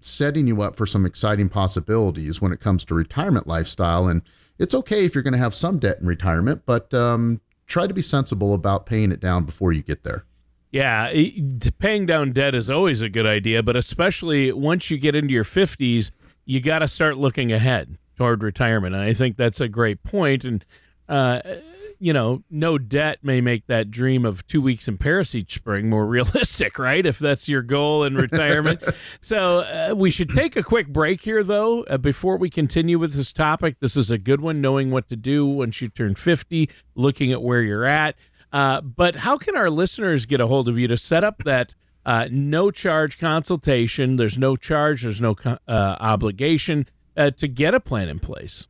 setting 0.00 0.46
you 0.46 0.60
up 0.60 0.76
for 0.76 0.86
some 0.86 1.06
exciting 1.06 1.48
possibilities 1.48 2.40
when 2.40 2.52
it 2.52 2.58
comes 2.58 2.84
to 2.86 2.94
retirement 2.94 3.46
lifestyle. 3.46 4.08
And 4.08 4.22
it's 4.60 4.74
okay 4.74 5.06
if 5.06 5.14
you're 5.14 5.22
going 5.22 5.32
to 5.32 5.38
have 5.38 5.54
some 5.54 5.78
debt 5.78 5.98
in 6.00 6.06
retirement, 6.06 6.62
but 6.66 6.92
um, 6.92 7.40
try 7.66 7.86
to 7.86 7.94
be 7.94 8.02
sensible 8.02 8.52
about 8.52 8.84
paying 8.84 9.10
it 9.10 9.18
down 9.18 9.44
before 9.44 9.72
you 9.72 9.82
get 9.82 10.02
there. 10.02 10.26
Yeah, 10.70 11.12
paying 11.78 12.06
down 12.06 12.32
debt 12.32 12.54
is 12.54 12.70
always 12.70 13.00
a 13.02 13.08
good 13.08 13.26
idea, 13.26 13.62
but 13.62 13.74
especially 13.74 14.52
once 14.52 14.90
you 14.90 14.98
get 14.98 15.16
into 15.16 15.34
your 15.34 15.44
50s, 15.44 16.10
you 16.44 16.60
got 16.60 16.80
to 16.80 16.88
start 16.88 17.16
looking 17.16 17.50
ahead 17.50 17.96
toward 18.16 18.42
retirement. 18.42 18.94
And 18.94 19.02
I 19.02 19.14
think 19.14 19.36
that's 19.36 19.60
a 19.60 19.66
great 19.66 20.04
point. 20.04 20.44
And 20.44 20.64
uh, 21.08 21.40
you 22.00 22.14
know, 22.14 22.42
no 22.50 22.78
debt 22.78 23.18
may 23.22 23.40
make 23.40 23.66
that 23.66 23.90
dream 23.90 24.24
of 24.24 24.46
two 24.46 24.62
weeks 24.62 24.88
in 24.88 24.96
Paris 24.96 25.34
each 25.34 25.54
spring 25.54 25.88
more 25.88 26.06
realistic, 26.08 26.78
right? 26.78 27.04
If 27.04 27.18
that's 27.18 27.48
your 27.48 27.62
goal 27.62 28.04
in 28.04 28.14
retirement. 28.14 28.82
so 29.20 29.60
uh, 29.60 29.94
we 29.94 30.10
should 30.10 30.30
take 30.30 30.56
a 30.56 30.62
quick 30.62 30.88
break 30.88 31.20
here, 31.20 31.44
though, 31.44 31.84
uh, 31.84 31.98
before 31.98 32.38
we 32.38 32.48
continue 32.48 32.98
with 32.98 33.12
this 33.12 33.32
topic. 33.32 33.76
This 33.80 33.96
is 33.96 34.10
a 34.10 34.18
good 34.18 34.40
one, 34.40 34.60
knowing 34.60 34.90
what 34.90 35.08
to 35.08 35.16
do 35.16 35.46
once 35.46 35.80
you 35.80 35.88
turn 35.88 36.14
50, 36.14 36.70
looking 36.94 37.30
at 37.30 37.42
where 37.42 37.62
you're 37.62 37.86
at. 37.86 38.16
Uh, 38.52 38.80
but 38.80 39.16
how 39.16 39.36
can 39.36 39.54
our 39.54 39.70
listeners 39.70 40.26
get 40.26 40.40
a 40.40 40.46
hold 40.46 40.68
of 40.68 40.78
you 40.78 40.88
to 40.88 40.96
set 40.96 41.22
up 41.22 41.44
that? 41.44 41.74
Uh, 42.04 42.26
no 42.30 42.70
charge 42.70 43.18
consultation. 43.18 44.16
There's 44.16 44.38
no 44.38 44.56
charge. 44.56 45.02
There's 45.02 45.20
no 45.20 45.36
uh, 45.44 45.58
obligation 45.68 46.86
uh, 47.14 47.30
to 47.32 47.46
get 47.46 47.74
a 47.74 47.80
plan 47.80 48.08
in 48.08 48.18
place. 48.18 48.66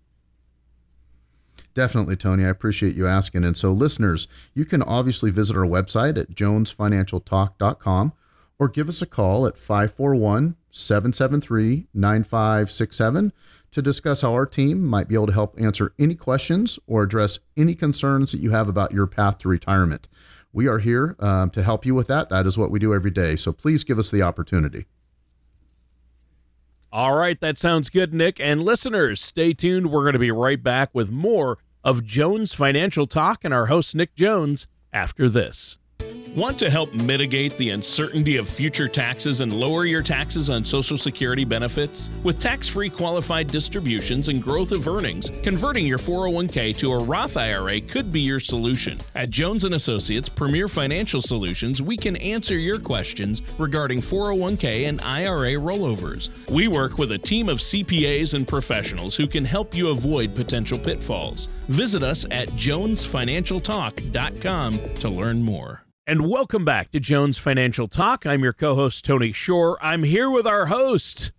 Definitely, 1.74 2.16
Tony. 2.16 2.44
I 2.44 2.48
appreciate 2.48 2.96
you 2.96 3.06
asking. 3.06 3.44
And 3.44 3.56
so, 3.56 3.70
listeners, 3.72 4.26
you 4.54 4.64
can 4.64 4.82
obviously 4.82 5.30
visit 5.30 5.56
our 5.56 5.66
website 5.66 6.18
at 6.18 6.30
jonesfinancialtalk.com 6.30 8.12
or 8.58 8.68
give 8.68 8.88
us 8.88 9.00
a 9.00 9.06
call 9.06 9.46
at 9.46 9.56
541 9.56 10.56
773 10.70 11.86
9567 11.94 13.32
to 13.70 13.82
discuss 13.82 14.22
how 14.22 14.32
our 14.32 14.46
team 14.46 14.84
might 14.84 15.08
be 15.08 15.14
able 15.14 15.26
to 15.28 15.32
help 15.32 15.58
answer 15.60 15.94
any 15.98 16.14
questions 16.14 16.78
or 16.86 17.02
address 17.02 17.38
any 17.56 17.74
concerns 17.74 18.32
that 18.32 18.40
you 18.40 18.50
have 18.50 18.68
about 18.68 18.92
your 18.92 19.06
path 19.06 19.38
to 19.38 19.48
retirement. 19.48 20.08
We 20.52 20.66
are 20.66 20.78
here 20.78 21.16
um, 21.20 21.50
to 21.50 21.62
help 21.62 21.86
you 21.86 21.94
with 21.94 22.08
that. 22.08 22.28
That 22.28 22.46
is 22.46 22.58
what 22.58 22.70
we 22.70 22.78
do 22.80 22.92
every 22.92 23.12
day. 23.12 23.36
So 23.36 23.52
please 23.52 23.84
give 23.84 23.98
us 23.98 24.10
the 24.10 24.22
opportunity. 24.22 24.86
All 26.92 27.14
right, 27.14 27.40
that 27.40 27.56
sounds 27.56 27.88
good, 27.88 28.12
Nick. 28.12 28.40
And 28.40 28.64
listeners, 28.64 29.20
stay 29.20 29.52
tuned. 29.52 29.92
We're 29.92 30.02
going 30.02 30.14
to 30.14 30.18
be 30.18 30.32
right 30.32 30.60
back 30.60 30.90
with 30.92 31.10
more 31.10 31.58
of 31.84 32.04
Jones 32.04 32.52
Financial 32.52 33.06
Talk 33.06 33.44
and 33.44 33.54
our 33.54 33.66
host, 33.66 33.94
Nick 33.94 34.16
Jones, 34.16 34.66
after 34.92 35.28
this. 35.28 35.78
Want 36.36 36.60
to 36.60 36.70
help 36.70 36.94
mitigate 36.94 37.56
the 37.56 37.70
uncertainty 37.70 38.36
of 38.36 38.48
future 38.48 38.86
taxes 38.86 39.40
and 39.40 39.52
lower 39.52 39.84
your 39.84 40.00
taxes 40.00 40.48
on 40.48 40.64
Social 40.64 40.96
Security 40.96 41.44
benefits? 41.44 42.08
With 42.22 42.38
tax 42.38 42.68
free 42.68 42.88
qualified 42.88 43.48
distributions 43.48 44.28
and 44.28 44.40
growth 44.40 44.70
of 44.70 44.86
earnings, 44.86 45.32
converting 45.42 45.88
your 45.88 45.98
401k 45.98 46.76
to 46.76 46.92
a 46.92 47.02
Roth 47.02 47.36
IRA 47.36 47.80
could 47.80 48.12
be 48.12 48.20
your 48.20 48.38
solution. 48.38 49.00
At 49.16 49.30
Jones 49.30 49.64
and 49.64 49.74
Associates 49.74 50.28
Premier 50.28 50.68
Financial 50.68 51.20
Solutions, 51.20 51.82
we 51.82 51.96
can 51.96 52.14
answer 52.18 52.56
your 52.56 52.78
questions 52.78 53.42
regarding 53.58 54.00
401k 54.00 54.88
and 54.88 55.00
IRA 55.00 55.54
rollovers. 55.54 56.28
We 56.48 56.68
work 56.68 56.96
with 56.96 57.10
a 57.10 57.18
team 57.18 57.48
of 57.48 57.58
CPAs 57.58 58.34
and 58.34 58.46
professionals 58.46 59.16
who 59.16 59.26
can 59.26 59.44
help 59.44 59.74
you 59.74 59.88
avoid 59.88 60.36
potential 60.36 60.78
pitfalls. 60.78 61.48
Visit 61.66 62.04
us 62.04 62.24
at 62.30 62.50
jonesfinancialtalk.com 62.50 64.94
to 64.94 65.08
learn 65.08 65.42
more. 65.42 65.82
And 66.06 66.28
welcome 66.28 66.64
back 66.64 66.90
to 66.92 66.98
Jones 66.98 67.38
Financial 67.38 67.86
Talk. 67.86 68.26
I'm 68.26 68.42
your 68.42 68.52
co 68.52 68.74
host, 68.74 69.04
Tony 69.04 69.32
Shore. 69.32 69.78
I'm 69.80 70.02
here 70.02 70.28
with 70.30 70.46
our 70.46 70.66
host, 70.66 71.30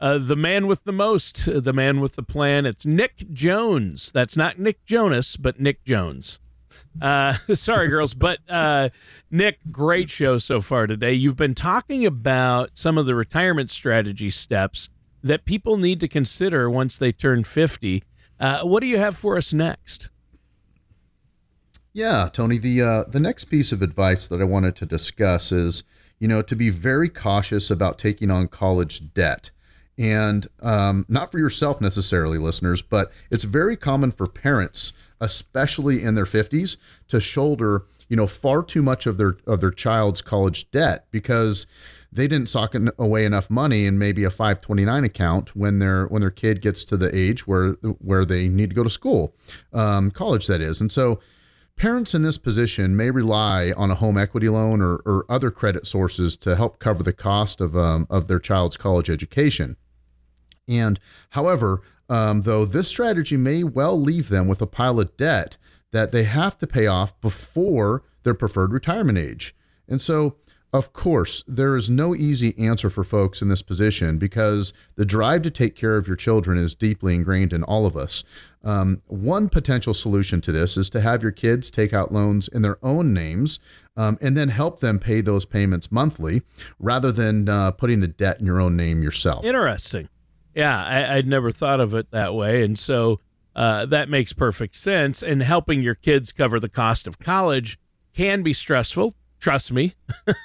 uh, 0.00 0.18
the 0.18 0.36
man 0.36 0.66
with 0.66 0.84
the 0.84 0.92
most, 0.92 1.48
uh, 1.48 1.58
the 1.58 1.72
man 1.72 2.00
with 2.00 2.14
the 2.14 2.22
plan. 2.22 2.66
It's 2.66 2.86
Nick 2.86 3.32
Jones. 3.32 4.12
That's 4.12 4.36
not 4.36 4.58
Nick 4.58 4.84
Jonas, 4.84 5.36
but 5.36 5.58
Nick 5.58 5.84
Jones. 5.84 6.38
Uh, 7.00 7.32
sorry, 7.54 7.88
girls, 7.88 8.14
but 8.14 8.38
uh, 8.48 8.90
Nick, 9.30 9.58
great 9.70 10.10
show 10.10 10.38
so 10.38 10.60
far 10.60 10.86
today. 10.86 11.14
You've 11.14 11.36
been 11.36 11.54
talking 11.54 12.06
about 12.06 12.70
some 12.74 12.98
of 12.98 13.06
the 13.06 13.14
retirement 13.14 13.70
strategy 13.70 14.30
steps 14.30 14.90
that 15.22 15.44
people 15.44 15.76
need 15.76 15.98
to 16.00 16.08
consider 16.08 16.70
once 16.70 16.96
they 16.96 17.10
turn 17.10 17.42
50. 17.42 18.04
Uh, 18.38 18.60
what 18.60 18.80
do 18.80 18.86
you 18.86 18.98
have 18.98 19.16
for 19.16 19.36
us 19.36 19.52
next? 19.52 20.10
Yeah, 21.92 22.28
Tony. 22.32 22.58
The 22.58 22.82
uh, 22.82 23.04
the 23.04 23.20
next 23.20 23.46
piece 23.46 23.72
of 23.72 23.82
advice 23.82 24.28
that 24.28 24.40
I 24.40 24.44
wanted 24.44 24.76
to 24.76 24.86
discuss 24.86 25.50
is, 25.50 25.82
you 26.18 26.28
know, 26.28 26.40
to 26.42 26.54
be 26.54 26.70
very 26.70 27.08
cautious 27.08 27.70
about 27.70 27.98
taking 27.98 28.30
on 28.30 28.46
college 28.48 29.12
debt, 29.12 29.50
and 29.98 30.46
um, 30.62 31.04
not 31.08 31.32
for 31.32 31.38
yourself 31.38 31.80
necessarily, 31.80 32.38
listeners, 32.38 32.80
but 32.80 33.10
it's 33.30 33.44
very 33.44 33.76
common 33.76 34.12
for 34.12 34.26
parents, 34.26 34.92
especially 35.20 36.02
in 36.02 36.14
their 36.14 36.26
fifties, 36.26 36.76
to 37.08 37.20
shoulder, 37.20 37.86
you 38.08 38.16
know, 38.16 38.28
far 38.28 38.62
too 38.62 38.82
much 38.82 39.06
of 39.06 39.18
their 39.18 39.34
of 39.44 39.60
their 39.60 39.72
child's 39.72 40.22
college 40.22 40.70
debt 40.70 41.06
because 41.10 41.66
they 42.12 42.28
didn't 42.28 42.48
sock 42.48 42.76
away 42.98 43.24
enough 43.24 43.50
money 43.50 43.84
in 43.84 43.98
maybe 43.98 44.22
a 44.24 44.30
529 44.30 45.04
account 45.04 45.56
when 45.56 45.80
their 45.80 46.06
when 46.06 46.20
their 46.20 46.30
kid 46.30 46.60
gets 46.60 46.84
to 46.84 46.96
the 46.96 47.12
age 47.12 47.48
where 47.48 47.72
where 47.98 48.24
they 48.24 48.46
need 48.46 48.70
to 48.70 48.76
go 48.76 48.84
to 48.84 48.90
school, 48.90 49.34
um, 49.72 50.12
college 50.12 50.46
that 50.46 50.60
is, 50.60 50.80
and 50.80 50.92
so 50.92 51.18
Parents 51.76 52.14
in 52.14 52.22
this 52.22 52.36
position 52.36 52.94
may 52.94 53.10
rely 53.10 53.72
on 53.76 53.90
a 53.90 53.94
home 53.94 54.18
equity 54.18 54.48
loan 54.48 54.82
or, 54.82 54.96
or 55.06 55.24
other 55.30 55.50
credit 55.50 55.86
sources 55.86 56.36
to 56.38 56.56
help 56.56 56.78
cover 56.78 57.02
the 57.02 57.12
cost 57.12 57.60
of, 57.60 57.74
um, 57.74 58.06
of 58.10 58.28
their 58.28 58.38
child's 58.38 58.76
college 58.76 59.08
education. 59.08 59.76
And 60.68 61.00
however, 61.30 61.80
um, 62.08 62.42
though 62.42 62.64
this 62.64 62.88
strategy 62.88 63.36
may 63.36 63.64
well 63.64 63.98
leave 63.98 64.28
them 64.28 64.46
with 64.46 64.60
a 64.60 64.66
pile 64.66 65.00
of 65.00 65.16
debt 65.16 65.56
that 65.92 66.12
they 66.12 66.24
have 66.24 66.58
to 66.58 66.66
pay 66.66 66.86
off 66.86 67.18
before 67.20 68.02
their 68.22 68.34
preferred 68.34 68.72
retirement 68.72 69.16
age. 69.16 69.54
And 69.88 70.00
so 70.00 70.36
of 70.72 70.92
course, 70.92 71.42
there 71.48 71.74
is 71.74 71.90
no 71.90 72.14
easy 72.14 72.56
answer 72.56 72.90
for 72.90 73.02
folks 73.02 73.42
in 73.42 73.48
this 73.48 73.62
position 73.62 74.18
because 74.18 74.72
the 74.94 75.04
drive 75.04 75.42
to 75.42 75.50
take 75.50 75.74
care 75.74 75.96
of 75.96 76.06
your 76.06 76.16
children 76.16 76.58
is 76.58 76.76
deeply 76.76 77.14
ingrained 77.14 77.52
in 77.52 77.64
all 77.64 77.86
of 77.86 77.96
us. 77.96 78.22
Um, 78.62 79.02
one 79.08 79.48
potential 79.48 79.94
solution 79.94 80.40
to 80.42 80.52
this 80.52 80.76
is 80.76 80.88
to 80.90 81.00
have 81.00 81.22
your 81.22 81.32
kids 81.32 81.70
take 81.70 81.92
out 81.92 82.12
loans 82.12 82.46
in 82.46 82.62
their 82.62 82.78
own 82.84 83.12
names 83.12 83.58
um, 83.96 84.16
and 84.20 84.36
then 84.36 84.50
help 84.50 84.78
them 84.78 85.00
pay 85.00 85.20
those 85.20 85.44
payments 85.44 85.90
monthly 85.90 86.42
rather 86.78 87.10
than 87.10 87.48
uh, 87.48 87.72
putting 87.72 87.98
the 87.98 88.08
debt 88.08 88.38
in 88.38 88.46
your 88.46 88.60
own 88.60 88.76
name 88.76 89.02
yourself. 89.02 89.44
Interesting. 89.44 90.08
Yeah, 90.54 90.84
I, 90.84 91.16
would 91.16 91.26
never 91.26 91.50
thought 91.50 91.80
of 91.80 91.94
it 91.94 92.10
that 92.12 92.34
way. 92.34 92.62
And 92.62 92.78
so 92.78 93.20
uh, 93.56 93.86
that 93.86 94.08
makes 94.08 94.32
perfect 94.32 94.76
sense. 94.76 95.22
And 95.22 95.42
helping 95.42 95.82
your 95.82 95.94
kids 95.96 96.30
cover 96.30 96.60
the 96.60 96.68
cost 96.68 97.08
of 97.08 97.18
college 97.18 97.78
can 98.14 98.42
be 98.42 98.52
stressful 98.52 99.14
Trust 99.40 99.72
me, 99.72 99.94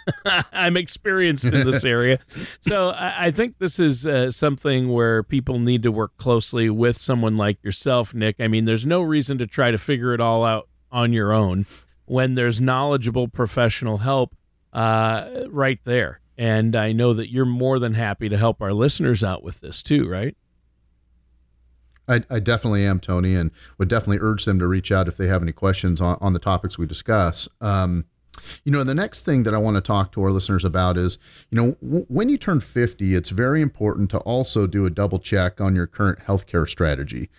I'm 0.54 0.78
experienced 0.78 1.44
in 1.44 1.66
this 1.66 1.84
area. 1.84 2.20
so 2.62 2.90
I, 2.90 3.26
I 3.26 3.32
think 3.32 3.58
this 3.60 3.78
is 3.78 4.08
uh, 4.08 4.32
something 4.32 4.90
where 4.90 5.22
people 5.22 5.60
need 5.60 5.84
to 5.84 5.92
work 5.92 6.16
closely 6.16 6.70
with 6.70 6.98
someone 6.98 7.36
like 7.36 7.62
yourself, 7.62 8.14
Nick. 8.14 8.38
I 8.40 8.48
mean, 8.48 8.64
there's 8.64 8.86
no 8.86 9.02
reason 9.02 9.38
to 9.40 9.48
try 9.48 9.72
to 9.72 9.78
figure 9.78 10.14
it 10.14 10.22
all 10.22 10.46
out 10.46 10.70
on 10.92 11.12
your 11.12 11.34
own 11.34 11.66
when 12.06 12.36
there's 12.36 12.62
knowledgeable 12.62 13.28
professional 13.28 13.98
help 13.98 14.34
uh, 14.72 15.46
right 15.50 15.80
there. 15.84 16.22
And 16.38 16.76
I 16.76 16.92
know 16.92 17.14
that 17.14 17.30
you're 17.32 17.46
more 17.46 17.80
than 17.80 17.94
happy 17.94 18.30
to 18.30 18.38
help 18.38 18.62
our 18.62 18.74
listeners 18.74 19.24
out 19.24 19.44
with 19.44 19.62
this 19.62 19.84
too, 19.84 20.08
right? 20.08 20.36
I, 22.08 22.24
I, 22.30 22.40
definitely 22.40 22.86
am, 22.86 23.00
Tony, 23.00 23.34
and 23.34 23.52
would 23.78 23.88
definitely 23.88 24.20
urge 24.22 24.46
them 24.46 24.60
to 24.60 24.68
reach 24.68 24.92
out 24.92 25.08
if 25.08 25.18
they 25.18 25.28
have 25.28 25.42
any 25.42 25.54
questions 25.54 26.00
on, 26.00 26.18
on 26.22 26.34
the 26.34 26.40
topics 26.40 26.78
we 26.78 26.86
discuss. 26.86 27.50
Um, 27.62 28.06
you 28.64 28.72
know, 28.72 28.84
the 28.84 28.96
next 28.96 29.24
thing 29.24 29.44
that 29.44 29.54
I 29.54 29.58
want 29.58 29.76
to 29.76 29.82
talk 29.82 30.12
to 30.14 30.24
our 30.24 30.32
listeners 30.32 30.66
about 30.66 30.98
is, 30.98 31.18
you 31.50 31.56
know, 31.56 31.76
w- 31.82 32.06
when 32.08 32.30
you 32.30 32.38
turn 32.38 32.60
50, 32.60 33.14
it's 33.14 33.30
very 33.30 33.62
important 33.62 34.10
to 34.12 34.20
also 34.20 34.68
do 34.68 34.86
a 34.86 34.90
double 34.90 35.20
check 35.20 35.62
on 35.62 35.76
your 35.76 35.88
current 35.88 36.20
healthcare 36.20 36.68
strategy. 36.68 37.30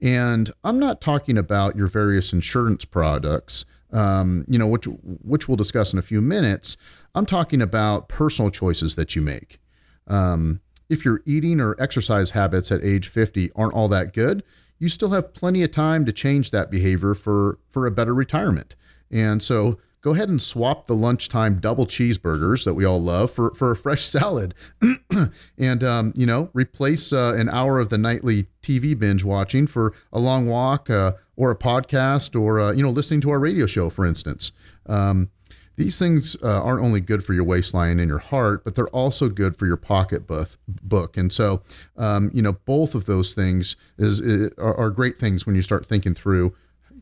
And 0.00 0.50
I'm 0.62 0.78
not 0.78 1.00
talking 1.00 1.38
about 1.38 1.76
your 1.76 1.86
various 1.86 2.32
insurance 2.32 2.84
products, 2.84 3.64
um, 3.92 4.44
you 4.48 4.58
know, 4.58 4.66
which 4.66 4.86
which 4.86 5.48
we'll 5.48 5.56
discuss 5.56 5.92
in 5.92 5.98
a 5.98 6.02
few 6.02 6.20
minutes. 6.20 6.76
I'm 7.14 7.26
talking 7.26 7.62
about 7.62 8.08
personal 8.08 8.50
choices 8.50 8.94
that 8.96 9.16
you 9.16 9.22
make. 9.22 9.58
Um, 10.06 10.60
if 10.88 11.04
your 11.04 11.22
eating 11.24 11.60
or 11.60 11.74
exercise 11.80 12.30
habits 12.30 12.70
at 12.70 12.84
age 12.84 13.08
50 13.08 13.50
aren't 13.56 13.74
all 13.74 13.88
that 13.88 14.12
good, 14.12 14.42
you 14.78 14.88
still 14.88 15.10
have 15.10 15.32
plenty 15.32 15.62
of 15.62 15.70
time 15.70 16.04
to 16.04 16.12
change 16.12 16.50
that 16.50 16.70
behavior 16.70 17.14
for 17.14 17.58
for 17.70 17.86
a 17.86 17.90
better 17.90 18.14
retirement. 18.14 18.76
And 19.10 19.42
so 19.42 19.78
go 20.00 20.14
ahead 20.14 20.28
and 20.28 20.40
swap 20.40 20.86
the 20.86 20.94
lunchtime 20.94 21.58
double 21.58 21.86
cheeseburgers 21.86 22.64
that 22.64 22.74
we 22.74 22.84
all 22.84 23.00
love 23.00 23.30
for, 23.30 23.52
for 23.54 23.70
a 23.70 23.76
fresh 23.76 24.02
salad. 24.04 24.54
and, 25.58 25.84
um, 25.84 26.12
you 26.16 26.26
know, 26.26 26.50
replace 26.52 27.12
uh, 27.12 27.34
an 27.36 27.48
hour 27.48 27.78
of 27.78 27.88
the 27.88 27.98
nightly 27.98 28.46
TV 28.62 28.98
binge 28.98 29.24
watching 29.24 29.66
for 29.66 29.92
a 30.12 30.18
long 30.18 30.46
walk 30.46 30.88
uh, 30.90 31.12
or 31.36 31.50
a 31.50 31.56
podcast 31.56 32.40
or, 32.40 32.60
uh, 32.60 32.72
you 32.72 32.82
know, 32.82 32.90
listening 32.90 33.20
to 33.20 33.30
our 33.30 33.38
radio 33.38 33.66
show, 33.66 33.90
for 33.90 34.06
instance. 34.06 34.52
Um, 34.86 35.30
these 35.76 35.98
things 35.98 36.36
uh, 36.42 36.62
aren't 36.62 36.82
only 36.82 37.00
good 37.00 37.22
for 37.22 37.34
your 37.34 37.44
waistline 37.44 38.00
and 38.00 38.08
your 38.08 38.18
heart, 38.18 38.64
but 38.64 38.74
they're 38.74 38.88
also 38.88 39.28
good 39.28 39.58
for 39.58 39.66
your 39.66 39.76
pocketbook. 39.76 41.16
And 41.16 41.30
so, 41.30 41.62
um, 41.98 42.30
you 42.32 42.40
know, 42.40 42.52
both 42.64 42.94
of 42.94 43.04
those 43.04 43.34
things 43.34 43.76
is, 43.98 44.20
is 44.20 44.52
are 44.56 44.90
great 44.90 45.18
things 45.18 45.44
when 45.44 45.54
you 45.54 45.62
start 45.62 45.84
thinking 45.84 46.14
through 46.14 46.54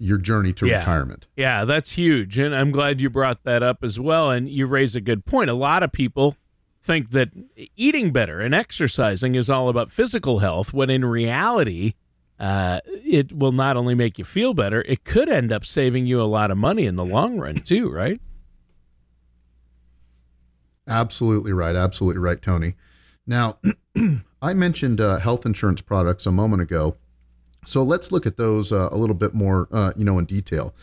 your 0.04 0.18
journey 0.18 0.52
to 0.52 0.66
yeah. 0.66 0.80
retirement. 0.80 1.26
Yeah, 1.34 1.64
that's 1.64 1.92
huge. 1.92 2.38
And 2.38 2.54
I'm 2.54 2.70
glad 2.70 3.00
you 3.00 3.08
brought 3.08 3.42
that 3.44 3.62
up 3.62 3.82
as 3.82 3.98
well. 3.98 4.30
And 4.30 4.48
you 4.48 4.66
raise 4.66 4.94
a 4.94 5.00
good 5.00 5.24
point. 5.24 5.48
A 5.48 5.54
lot 5.54 5.82
of 5.82 5.92
people 5.92 6.36
think 6.82 7.10
that 7.12 7.30
eating 7.74 8.12
better 8.12 8.38
and 8.38 8.54
exercising 8.54 9.34
is 9.34 9.48
all 9.48 9.70
about 9.70 9.90
physical 9.90 10.40
health, 10.40 10.74
when 10.74 10.90
in 10.90 11.06
reality, 11.06 11.94
uh, 12.38 12.80
it 12.86 13.32
will 13.32 13.52
not 13.52 13.78
only 13.78 13.94
make 13.94 14.18
you 14.18 14.26
feel 14.26 14.52
better, 14.52 14.82
it 14.82 15.04
could 15.04 15.30
end 15.30 15.50
up 15.50 15.64
saving 15.64 16.04
you 16.06 16.20
a 16.20 16.24
lot 16.24 16.50
of 16.50 16.58
money 16.58 16.84
in 16.84 16.96
the 16.96 17.04
long 17.04 17.38
run, 17.38 17.54
too, 17.56 17.90
right? 17.90 18.20
Absolutely 20.86 21.54
right. 21.54 21.74
Absolutely 21.74 22.20
right, 22.20 22.42
Tony. 22.42 22.74
Now, 23.26 23.58
I 24.42 24.52
mentioned 24.52 25.00
uh, 25.00 25.18
health 25.18 25.46
insurance 25.46 25.80
products 25.80 26.26
a 26.26 26.32
moment 26.32 26.60
ago 26.60 26.98
so 27.64 27.82
let's 27.82 28.12
look 28.12 28.26
at 28.26 28.36
those 28.36 28.72
uh, 28.72 28.88
a 28.90 28.96
little 28.96 29.14
bit 29.14 29.34
more, 29.34 29.68
uh, 29.72 29.92
you 29.96 30.04
know, 30.04 30.18
in 30.18 30.24
detail. 30.24 30.74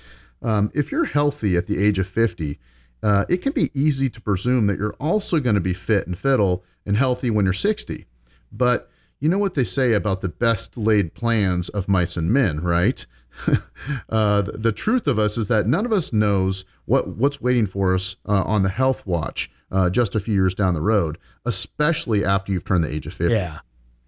Um, 0.42 0.72
if 0.74 0.92
you're 0.92 1.06
healthy 1.06 1.56
at 1.56 1.68
the 1.68 1.84
age 1.84 2.00
of 2.00 2.08
50, 2.08 2.60
uh, 3.04 3.26
it 3.30 3.38
can 3.38 3.54
be 3.54 3.70
easy 3.74 4.10
to 4.10 4.22
presume 4.22 4.68
that 4.68 4.78
you're 4.78 4.96
also 5.00 5.40
going 5.40 5.56
to 5.56 5.62
be 5.62 5.74
fit 5.74 6.08
and 6.08 6.18
fiddle 6.18 6.64
and 6.86 6.98
healthy 6.98 7.30
when 7.30 7.46
you're 7.46 7.54
60. 7.54 8.06
But 8.52 8.90
you 9.20 9.30
know 9.30 9.38
what 9.38 9.54
they 9.54 9.64
say 9.64 9.94
about 9.94 10.22
the 10.22 10.30
best 10.30 10.78
laid 10.78 11.14
plans 11.14 11.70
of 11.70 11.88
mice 11.88 12.18
and 12.18 12.32
men, 12.32 12.60
right? 12.60 13.06
uh, 14.10 14.42
the, 14.42 14.52
the, 14.54 14.72
truth 14.72 15.08
of 15.08 15.18
us 15.18 15.38
is 15.38 15.48
that 15.48 15.66
none 15.66 15.86
of 15.86 15.94
us 15.94 16.12
knows 16.12 16.66
what 16.84 17.08
what's 17.08 17.40
waiting 17.40 17.66
for 17.66 17.96
us 17.96 18.18
uh, 18.28 18.44
on 18.44 18.62
the 18.62 18.70
health 18.70 19.08
watch 19.08 19.50
uh, 19.72 19.90
just 19.90 20.16
a 20.16 20.20
few 20.20 20.34
years 20.34 20.54
down 20.54 20.74
the 20.74 20.82
road, 20.82 21.18
especially 21.46 22.26
after 22.26 22.52
you've 22.52 22.66
turned 22.66 22.84
the 22.84 22.94
age 22.94 23.08
of 23.08 23.14
50. 23.14 23.34
Yeah. 23.34 23.60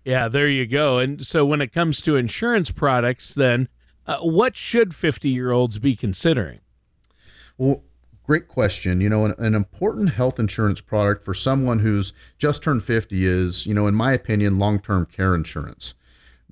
Yeah, 0.04 0.28
there 0.28 0.50
you 0.50 0.66
go. 0.66 1.00
And 1.00 1.26
so 1.26 1.46
when 1.46 1.62
it 1.62 1.72
comes 1.72 2.02
to 2.02 2.16
insurance 2.16 2.72
products, 2.72 3.34
then 3.34 3.70
uh, 4.06 4.18
what 4.20 4.58
should 4.58 4.94
50 4.94 5.30
year 5.30 5.52
olds 5.52 5.80
be 5.80 5.96
considering? 5.96 6.60
Well, 7.58 7.84
great 8.24 8.48
question. 8.48 9.00
You 9.00 9.10
know, 9.10 9.26
an, 9.26 9.34
an, 9.38 9.56
important 9.56 10.10
health 10.10 10.40
insurance 10.40 10.82
product 10.82 11.24
for 11.24 11.34
someone 11.34 11.80
who's 11.80 12.12
just 12.38 12.64
turned 12.64 12.84
50 12.84 13.26
is, 13.26 13.66
you 13.66 13.74
know, 13.74 13.88
in 13.88 13.96
my 13.96 14.12
opinion, 14.12 14.60
long 14.60 14.80
term 14.80 15.06
care 15.06 15.36
insurance. 15.36 15.94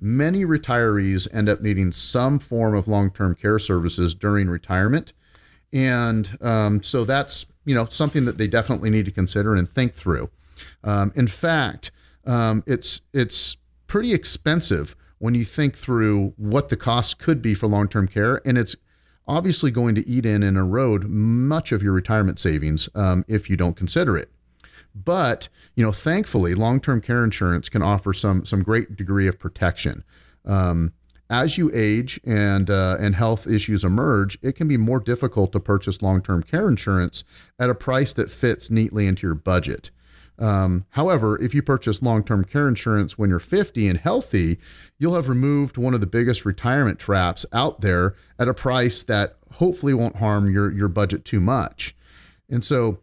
Many 0.00 0.44
retirees 0.44 1.28
end 1.32 1.48
up 1.48 1.60
needing 1.60 1.92
some 1.92 2.38
form 2.38 2.74
of 2.74 2.88
long 2.88 3.10
term 3.10 3.34
care 3.34 3.58
services 3.58 4.14
during 4.14 4.48
retirement. 4.48 5.12
And 5.72 6.36
um, 6.40 6.82
so 6.82 7.04
that's 7.04 7.46
you 7.64 7.74
know 7.74 7.86
something 7.86 8.24
that 8.24 8.36
they 8.36 8.46
definitely 8.46 8.90
need 8.90 9.04
to 9.06 9.10
consider 9.10 9.54
and 9.54 9.68
think 9.68 9.94
through. 9.94 10.30
Um, 10.84 11.12
in 11.14 11.26
fact, 11.26 11.92
um, 12.26 12.62
it's 12.66 13.02
it's 13.12 13.56
pretty 13.86 14.12
expensive 14.12 14.96
when 15.18 15.34
you 15.34 15.44
think 15.44 15.76
through 15.76 16.34
what 16.36 16.68
the 16.68 16.76
cost 16.76 17.18
could 17.18 17.40
be 17.40 17.54
for 17.54 17.68
long-term 17.68 18.08
care, 18.08 18.40
and 18.44 18.58
it's 18.58 18.76
obviously 19.26 19.70
going 19.70 19.94
to 19.94 20.06
eat 20.08 20.26
in 20.26 20.42
and 20.42 20.56
erode 20.56 21.04
much 21.04 21.70
of 21.72 21.82
your 21.82 21.92
retirement 21.92 22.38
savings 22.38 22.88
um, 22.94 23.24
if 23.28 23.48
you 23.48 23.56
don't 23.56 23.76
consider 23.76 24.16
it. 24.16 24.30
But 24.94 25.48
you 25.74 25.84
know, 25.84 25.92
thankfully, 25.92 26.54
long-term 26.54 27.00
care 27.00 27.24
insurance 27.24 27.68
can 27.68 27.82
offer 27.82 28.12
some 28.12 28.44
some 28.44 28.62
great 28.62 28.96
degree 28.96 29.26
of 29.26 29.38
protection. 29.38 30.04
Um, 30.44 30.92
as 31.30 31.56
you 31.56 31.70
age 31.72 32.20
and 32.26 32.68
uh, 32.68 32.96
and 33.00 33.14
health 33.14 33.46
issues 33.46 33.84
emerge, 33.84 34.38
it 34.42 34.52
can 34.52 34.68
be 34.68 34.76
more 34.76 35.00
difficult 35.00 35.52
to 35.52 35.60
purchase 35.60 36.02
long-term 36.02 36.42
care 36.42 36.68
insurance 36.68 37.24
at 37.58 37.70
a 37.70 37.74
price 37.74 38.12
that 38.12 38.30
fits 38.30 38.70
neatly 38.70 39.06
into 39.06 39.26
your 39.26 39.34
budget. 39.34 39.90
Um, 40.42 40.86
however, 40.90 41.40
if 41.40 41.54
you 41.54 41.62
purchase 41.62 42.02
long 42.02 42.24
term 42.24 42.44
care 42.44 42.66
insurance 42.66 43.16
when 43.16 43.30
you're 43.30 43.38
50 43.38 43.86
and 43.86 43.98
healthy, 43.98 44.58
you'll 44.98 45.14
have 45.14 45.28
removed 45.28 45.76
one 45.76 45.94
of 45.94 46.00
the 46.00 46.06
biggest 46.06 46.44
retirement 46.44 46.98
traps 46.98 47.46
out 47.52 47.80
there 47.80 48.16
at 48.40 48.48
a 48.48 48.54
price 48.54 49.04
that 49.04 49.36
hopefully 49.54 49.94
won't 49.94 50.16
harm 50.16 50.50
your, 50.50 50.68
your 50.72 50.88
budget 50.88 51.24
too 51.24 51.40
much. 51.40 51.94
And 52.50 52.64
so, 52.64 52.98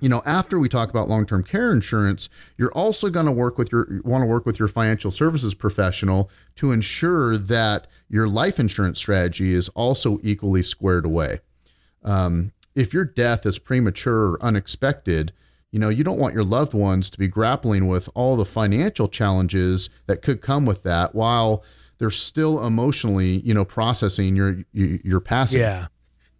you 0.00 0.08
know, 0.08 0.22
after 0.24 0.58
we 0.58 0.70
talk 0.70 0.88
about 0.88 1.10
long-term 1.10 1.44
care 1.44 1.70
insurance, 1.72 2.30
you're 2.56 2.72
also 2.72 3.10
going 3.10 3.26
to 3.26 3.32
work 3.32 3.58
with 3.58 3.70
your 3.70 4.00
want 4.02 4.22
to 4.22 4.26
work 4.26 4.46
with 4.46 4.58
your 4.58 4.68
financial 4.68 5.10
services 5.10 5.54
professional 5.54 6.30
to 6.54 6.72
ensure 6.72 7.36
that 7.36 7.86
your 8.08 8.26
life 8.26 8.58
insurance 8.58 8.98
strategy 8.98 9.52
is 9.52 9.68
also 9.70 10.18
equally 10.22 10.62
squared 10.62 11.04
away. 11.04 11.40
Um, 12.02 12.52
if 12.74 12.94
your 12.94 13.04
death 13.04 13.44
is 13.44 13.58
premature 13.58 14.32
or 14.32 14.42
unexpected, 14.42 15.34
you 15.72 15.78
know, 15.78 15.88
you 15.88 16.04
don't 16.04 16.18
want 16.18 16.34
your 16.34 16.44
loved 16.44 16.74
ones 16.74 17.10
to 17.10 17.18
be 17.18 17.28
grappling 17.28 17.86
with 17.86 18.08
all 18.14 18.36
the 18.36 18.44
financial 18.44 19.08
challenges 19.08 19.90
that 20.06 20.22
could 20.22 20.40
come 20.40 20.64
with 20.64 20.82
that 20.84 21.14
while 21.14 21.64
they're 21.98 22.10
still 22.10 22.64
emotionally, 22.64 23.40
you 23.40 23.54
know, 23.54 23.64
processing 23.64 24.36
your 24.36 24.58
your 24.72 25.20
passing. 25.20 25.60
Yeah. 25.60 25.86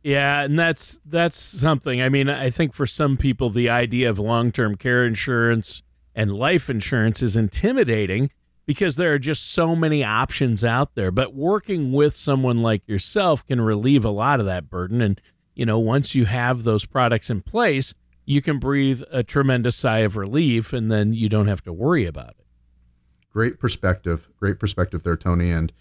Yeah, 0.03 0.43
and 0.43 0.57
that's 0.57 1.01
that's 1.05 1.37
something. 1.37 2.01
I 2.01 2.09
mean, 2.09 2.31
I 2.31 2.49
think 2.49 2.75
for 2.75 2.87
some 2.87 3.17
people 3.17 3.51
the 3.51 3.69
idea 3.69 4.09
of 4.09 4.21
long-term 4.21 4.77
care 4.77 5.05
insurance 5.05 5.83
and 6.15 6.31
life 6.31 6.71
insurance 6.71 7.25
is 7.25 7.37
intimidating 7.37 8.31
because 8.67 8.95
there 8.95 9.13
are 9.13 9.19
just 9.19 9.51
so 9.51 9.75
many 9.75 10.05
options 10.05 10.65
out 10.65 10.95
there. 10.95 11.11
But 11.11 11.35
working 11.35 11.91
with 11.91 12.15
someone 12.15 12.59
like 12.59 12.87
yourself 12.87 13.45
can 13.45 13.61
relieve 13.61 14.05
a 14.05 14.11
lot 14.11 14.39
of 14.39 14.47
that 14.47 14.71
burden 14.71 15.01
and 15.01 15.21
you 15.57 15.67
know, 15.67 15.79
once 15.79 16.15
you 16.15 16.27
have 16.27 16.63
those 16.63 16.85
products 16.85 17.31
in 17.31 17.41
place, 17.41 17.95
you 18.27 18.43
can 18.43 18.59
breathe 18.59 19.03
a 19.11 19.23
tremendous 19.23 19.77
sigh 19.77 20.01
of 20.01 20.17
relief 20.17 20.73
and 20.73 20.91
then 20.91 21.15
you 21.15 21.29
don't 21.29 21.47
have 21.47 21.63
to 21.63 21.73
worry 21.73 22.05
about 22.05 22.31
it. 22.31 22.45
Great 23.33 23.61
perspective. 23.61 24.29
Great 24.37 24.59
perspective 24.59 25.05
there, 25.05 25.17
Tony. 25.17 25.51
And, 25.51 25.73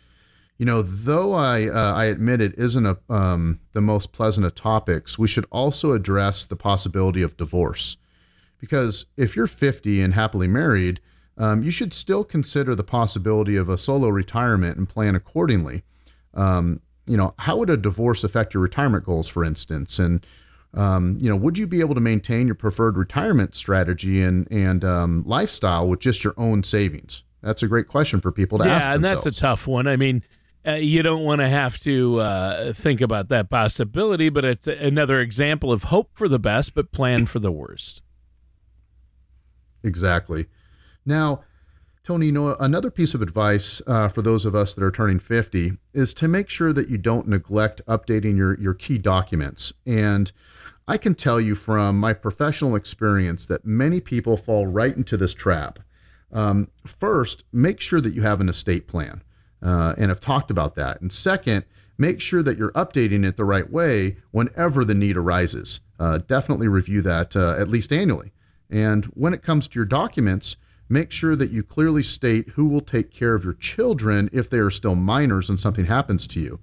you 0.57 0.65
know, 0.65 0.81
though 0.81 1.33
I, 1.33 1.67
uh, 1.67 1.93
I 1.95 2.05
admit 2.05 2.41
it 2.41 2.53
isn't 2.57 2.85
a, 2.85 2.97
um, 3.09 3.59
the 3.73 3.81
most 3.81 4.13
pleasant 4.13 4.45
of 4.45 4.53
topics, 4.53 5.17
we 5.17 5.27
should 5.27 5.45
also 5.51 5.93
address 5.93 6.45
the 6.45 6.55
possibility 6.55 7.23
of 7.23 7.35
divorce. 7.35 7.97
Because 8.59 9.05
if 9.17 9.35
you're 9.35 9.47
50 9.47 10.01
and 10.01 10.13
happily 10.13 10.47
married, 10.47 11.01
um, 11.37 11.63
you 11.63 11.71
should 11.71 11.93
still 11.93 12.23
consider 12.23 12.75
the 12.75 12.83
possibility 12.83 13.57
of 13.57 13.69
a 13.69 13.77
solo 13.77 14.07
retirement 14.09 14.77
and 14.77 14.87
plan 14.87 15.15
accordingly. 15.15 15.83
Um, 16.33 16.81
you 17.07 17.17
know, 17.17 17.33
how 17.39 17.57
would 17.57 17.69
a 17.69 17.77
divorce 17.77 18.23
affect 18.23 18.53
your 18.53 18.63
retirement 18.63 19.05
goals, 19.05 19.27
for 19.27 19.43
instance? 19.43 19.99
And 19.99 20.25
um, 20.75 21.17
you 21.21 21.29
know, 21.29 21.35
would 21.35 21.57
you 21.57 21.67
be 21.67 21.79
able 21.79 21.95
to 21.95 22.01
maintain 22.01 22.47
your 22.47 22.55
preferred 22.55 22.97
retirement 22.97 23.55
strategy 23.55 24.21
and 24.21 24.47
and 24.51 24.83
um, 24.83 25.23
lifestyle 25.25 25.87
with 25.87 25.99
just 25.99 26.23
your 26.23 26.33
own 26.37 26.63
savings? 26.63 27.23
That's 27.41 27.63
a 27.63 27.67
great 27.67 27.87
question 27.87 28.21
for 28.21 28.31
people 28.31 28.57
to 28.57 28.65
yeah, 28.65 28.77
ask 28.77 28.91
themselves. 28.91 29.11
and 29.11 29.23
that's 29.25 29.37
a 29.37 29.39
tough 29.39 29.67
one. 29.67 29.87
I 29.87 29.95
mean, 29.95 30.23
uh, 30.67 30.73
you 30.73 31.03
don't 31.03 31.23
want 31.23 31.41
to 31.41 31.47
have 31.47 31.77
to 31.79 32.19
uh, 32.19 32.73
think 32.73 33.01
about 33.01 33.29
that 33.29 33.49
possibility, 33.49 34.29
but 34.29 34.43
it's 34.43 34.67
another 34.67 35.21
example 35.21 35.71
of 35.71 35.83
hope 35.83 36.09
for 36.13 36.27
the 36.27 36.39
best, 36.39 36.73
but 36.73 36.91
plan 36.91 37.27
for 37.27 37.39
the 37.39 37.51
worst. 37.51 38.01
Exactly. 39.83 40.47
Now, 41.05 41.43
Tony, 42.05 42.27
you 42.27 42.31
know, 42.31 42.55
another 42.59 42.91
piece 42.91 43.15
of 43.15 43.23
advice 43.23 43.81
uh, 43.87 44.07
for 44.07 44.21
those 44.21 44.45
of 44.45 44.53
us 44.53 44.75
that 44.75 44.83
are 44.83 44.91
turning 44.91 45.17
50 45.17 45.73
is 45.91 46.13
to 46.13 46.27
make 46.27 46.49
sure 46.49 46.71
that 46.71 46.87
you 46.87 46.99
don't 46.99 47.27
neglect 47.27 47.81
updating 47.87 48.37
your, 48.37 48.59
your 48.59 48.75
key 48.75 48.99
documents. 48.99 49.73
And 49.87 50.31
I 50.87 50.99
can 50.99 51.15
tell 51.15 51.41
you 51.41 51.55
from 51.55 51.99
my 51.99 52.13
professional 52.13 52.75
experience 52.75 53.47
that 53.47 53.65
many 53.65 54.01
people 54.01 54.37
fall 54.37 54.67
right 54.67 54.95
into 54.95 55.17
this 55.17 55.33
trap. 55.33 55.79
Um, 56.31 56.67
first, 56.85 57.43
make 57.51 57.81
sure 57.81 58.01
that 58.01 58.13
you 58.13 58.21
have 58.21 58.39
an 58.39 58.49
estate 58.49 58.87
plan 58.87 59.23
uh, 59.63 59.95
and 59.97 60.09
have 60.09 60.19
talked 60.19 60.51
about 60.51 60.75
that. 60.75 61.01
And 61.01 61.11
second, 61.11 61.65
make 61.97 62.21
sure 62.21 62.43
that 62.43 62.55
you're 62.55 62.73
updating 62.73 63.27
it 63.27 63.35
the 63.35 63.45
right 63.45 63.71
way 63.71 64.17
whenever 64.29 64.85
the 64.85 64.93
need 64.93 65.17
arises. 65.17 65.79
Uh, 65.99 66.19
definitely 66.19 66.67
review 66.67 67.01
that 67.01 67.35
uh, 67.35 67.55
at 67.57 67.67
least 67.67 67.91
annually. 67.91 68.31
And 68.69 69.05
when 69.05 69.33
it 69.33 69.41
comes 69.41 69.67
to 69.69 69.79
your 69.79 69.85
documents, 69.85 70.57
make 70.87 71.11
sure 71.11 71.35
that 71.35 71.51
you 71.51 71.63
clearly 71.63 72.03
state 72.03 72.49
who 72.49 72.67
will 72.67 72.81
take 72.81 73.11
care 73.11 73.33
of 73.33 73.43
your 73.43 73.53
children 73.53 74.29
if 74.31 74.49
they 74.49 74.59
are 74.59 74.69
still 74.69 74.95
minors 74.95 75.49
and 75.49 75.59
something 75.59 75.85
happens 75.85 76.27
to 76.27 76.39
you. 76.39 76.59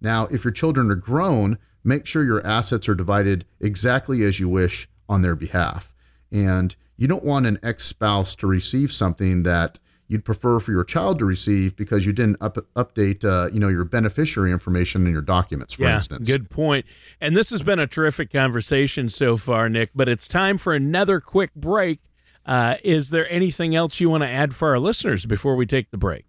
Now, 0.00 0.26
if 0.26 0.44
your 0.44 0.52
children 0.52 0.90
are 0.90 0.96
grown, 0.96 1.58
make 1.84 2.06
sure 2.06 2.24
your 2.24 2.44
assets 2.44 2.88
are 2.88 2.94
divided 2.94 3.44
exactly 3.60 4.24
as 4.24 4.40
you 4.40 4.48
wish 4.48 4.88
on 5.08 5.22
their 5.22 5.36
behalf. 5.36 5.94
And 6.30 6.74
you 6.96 7.06
don't 7.06 7.24
want 7.24 7.46
an 7.46 7.58
ex 7.62 7.84
spouse 7.84 8.34
to 8.36 8.46
receive 8.46 8.92
something 8.92 9.42
that 9.44 9.78
you'd 10.08 10.24
prefer 10.24 10.60
for 10.60 10.72
your 10.72 10.84
child 10.84 11.18
to 11.18 11.24
receive 11.24 11.74
because 11.74 12.04
you 12.04 12.12
didn't 12.12 12.36
up, 12.40 12.58
update 12.76 13.24
uh, 13.24 13.50
you 13.52 13.58
know 13.58 13.68
your 13.68 13.84
beneficiary 13.84 14.52
information 14.52 15.06
in 15.06 15.12
your 15.12 15.22
documents 15.22 15.74
for 15.74 15.84
yeah, 15.84 15.94
instance 15.94 16.28
good 16.28 16.50
point. 16.50 16.84
point 16.84 16.86
and 17.20 17.34
this 17.34 17.50
has 17.50 17.62
been 17.62 17.78
a 17.78 17.86
terrific 17.86 18.30
conversation 18.30 19.08
so 19.08 19.36
far 19.36 19.68
nick 19.68 19.90
but 19.94 20.08
it's 20.08 20.28
time 20.28 20.58
for 20.58 20.74
another 20.74 21.18
quick 21.18 21.54
break 21.54 22.00
uh, 22.46 22.76
is 22.82 23.10
there 23.10 23.30
anything 23.30 23.74
else 23.74 24.00
you 24.00 24.10
want 24.10 24.22
to 24.22 24.28
add 24.28 24.54
for 24.54 24.70
our 24.70 24.78
listeners 24.78 25.26
before 25.26 25.56
we 25.56 25.66
take 25.66 25.90
the 25.90 25.98
break 25.98 26.26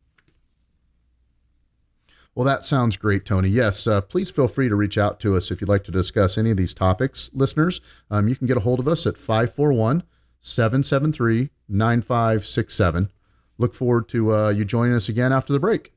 well, 2.36 2.45
that 2.45 2.63
sounds 2.65 2.97
great, 2.97 3.26
Tony. 3.26 3.47
Yes, 3.47 3.86
uh, 3.86 4.02
please 4.02 4.32
feel 4.32 4.47
free 4.47 4.67
to 4.67 4.76
reach 4.76 4.97
out 4.97 5.19
to 5.19 5.36
us 5.36 5.52
if 5.52 5.62
you'd 5.62 5.69
like 5.69 5.84
to 5.84 5.91
discuss 5.91 6.36
any 6.36 6.49
of 6.49 6.58
these 6.58 6.73
topics. 6.73 7.30
Listeners, 7.34 7.80
um, 8.10 8.28
you 8.28 8.36
can 8.36 8.47
get 8.47 8.58
a 8.58 8.62
hold 8.62 8.80
of 8.80 8.88
us 8.88 9.06
at 9.06 9.17
541 9.17 10.02
773 10.39 11.52
9567. 11.69 13.12
Look 13.60 13.76
forward 13.76 14.10
to 14.10 14.34
uh, 14.34 14.49
you 14.49 14.65
joining 14.65 14.95
us 14.95 15.10
again 15.10 15.32
after 15.32 15.54
the 15.54 15.60
break. 15.60 15.93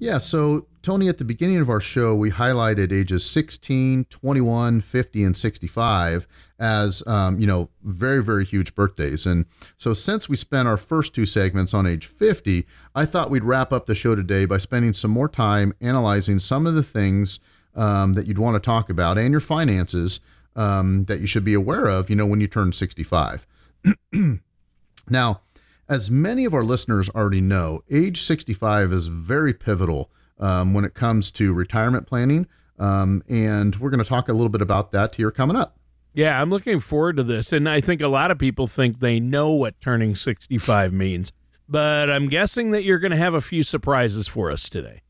Yeah, 0.00 0.18
so 0.18 0.66
Tony, 0.84 1.08
at 1.08 1.16
the 1.16 1.24
beginning 1.24 1.56
of 1.56 1.70
our 1.70 1.80
show, 1.80 2.14
we 2.14 2.30
highlighted 2.30 2.92
ages 2.92 3.24
16, 3.24 4.04
21, 4.04 4.82
50, 4.82 5.24
and 5.24 5.34
65 5.34 6.26
as, 6.58 7.02
um, 7.06 7.38
you 7.38 7.46
know, 7.46 7.70
very, 7.82 8.22
very 8.22 8.44
huge 8.44 8.74
birthdays. 8.74 9.24
And 9.24 9.46
so, 9.78 9.94
since 9.94 10.28
we 10.28 10.36
spent 10.36 10.68
our 10.68 10.76
first 10.76 11.14
two 11.14 11.24
segments 11.24 11.72
on 11.72 11.86
age 11.86 12.06
50, 12.06 12.66
I 12.94 13.06
thought 13.06 13.30
we'd 13.30 13.44
wrap 13.44 13.72
up 13.72 13.86
the 13.86 13.94
show 13.94 14.14
today 14.14 14.44
by 14.44 14.58
spending 14.58 14.92
some 14.92 15.10
more 15.10 15.28
time 15.28 15.72
analyzing 15.80 16.38
some 16.38 16.66
of 16.66 16.74
the 16.74 16.82
things 16.82 17.40
um, 17.74 18.12
that 18.12 18.26
you'd 18.26 18.38
want 18.38 18.54
to 18.54 18.60
talk 18.60 18.90
about 18.90 19.16
and 19.16 19.30
your 19.30 19.40
finances 19.40 20.20
um, 20.54 21.06
that 21.06 21.18
you 21.18 21.26
should 21.26 21.44
be 21.44 21.54
aware 21.54 21.86
of, 21.86 22.10
you 22.10 22.16
know, 22.16 22.26
when 22.26 22.42
you 22.42 22.46
turn 22.46 22.72
65. 22.72 23.46
now, 25.08 25.40
As 25.86 26.10
many 26.10 26.44
of 26.46 26.54
our 26.54 26.62
listeners 26.62 27.10
already 27.10 27.42
know, 27.42 27.80
age 27.90 28.20
65 28.20 28.92
is 28.92 29.08
very 29.08 29.52
pivotal 29.52 30.10
um, 30.38 30.74
when 30.74 30.84
it 30.84 30.94
comes 30.94 31.30
to 31.32 31.52
retirement 31.52 32.06
planning. 32.06 32.46
Um, 32.78 33.22
and 33.28 33.76
we're 33.76 33.90
going 33.90 34.02
to 34.02 34.08
talk 34.08 34.28
a 34.28 34.32
little 34.32 34.48
bit 34.48 34.62
about 34.62 34.92
that 34.92 35.14
here 35.14 35.30
coming 35.30 35.56
up. 35.56 35.78
Yeah, 36.12 36.40
I'm 36.40 36.50
looking 36.50 36.80
forward 36.80 37.16
to 37.16 37.22
this. 37.22 37.52
And 37.52 37.68
I 37.68 37.80
think 37.80 38.00
a 38.00 38.08
lot 38.08 38.30
of 38.30 38.38
people 38.38 38.66
think 38.66 39.00
they 39.00 39.20
know 39.20 39.50
what 39.50 39.80
turning 39.80 40.14
65 40.14 40.92
means, 40.92 41.32
but 41.68 42.10
I'm 42.10 42.28
guessing 42.28 42.70
that 42.70 42.84
you're 42.84 42.98
going 42.98 43.10
to 43.10 43.16
have 43.16 43.34
a 43.34 43.40
few 43.40 43.62
surprises 43.62 44.28
for 44.28 44.50
us 44.50 44.68
today. 44.68 45.02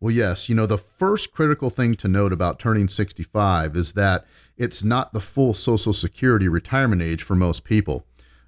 Well, 0.00 0.12
yes. 0.12 0.48
You 0.48 0.54
know, 0.54 0.66
the 0.66 0.78
first 0.78 1.32
critical 1.32 1.70
thing 1.70 1.94
to 1.96 2.08
note 2.08 2.32
about 2.32 2.60
turning 2.60 2.86
65 2.86 3.74
is 3.74 3.94
that 3.94 4.24
it's 4.56 4.84
not 4.84 5.12
the 5.12 5.20
full 5.20 5.54
Social 5.54 5.92
Security 5.92 6.48
retirement 6.48 7.02
age 7.02 7.22
for 7.22 7.34
most 7.34 7.64
people. 7.64 8.06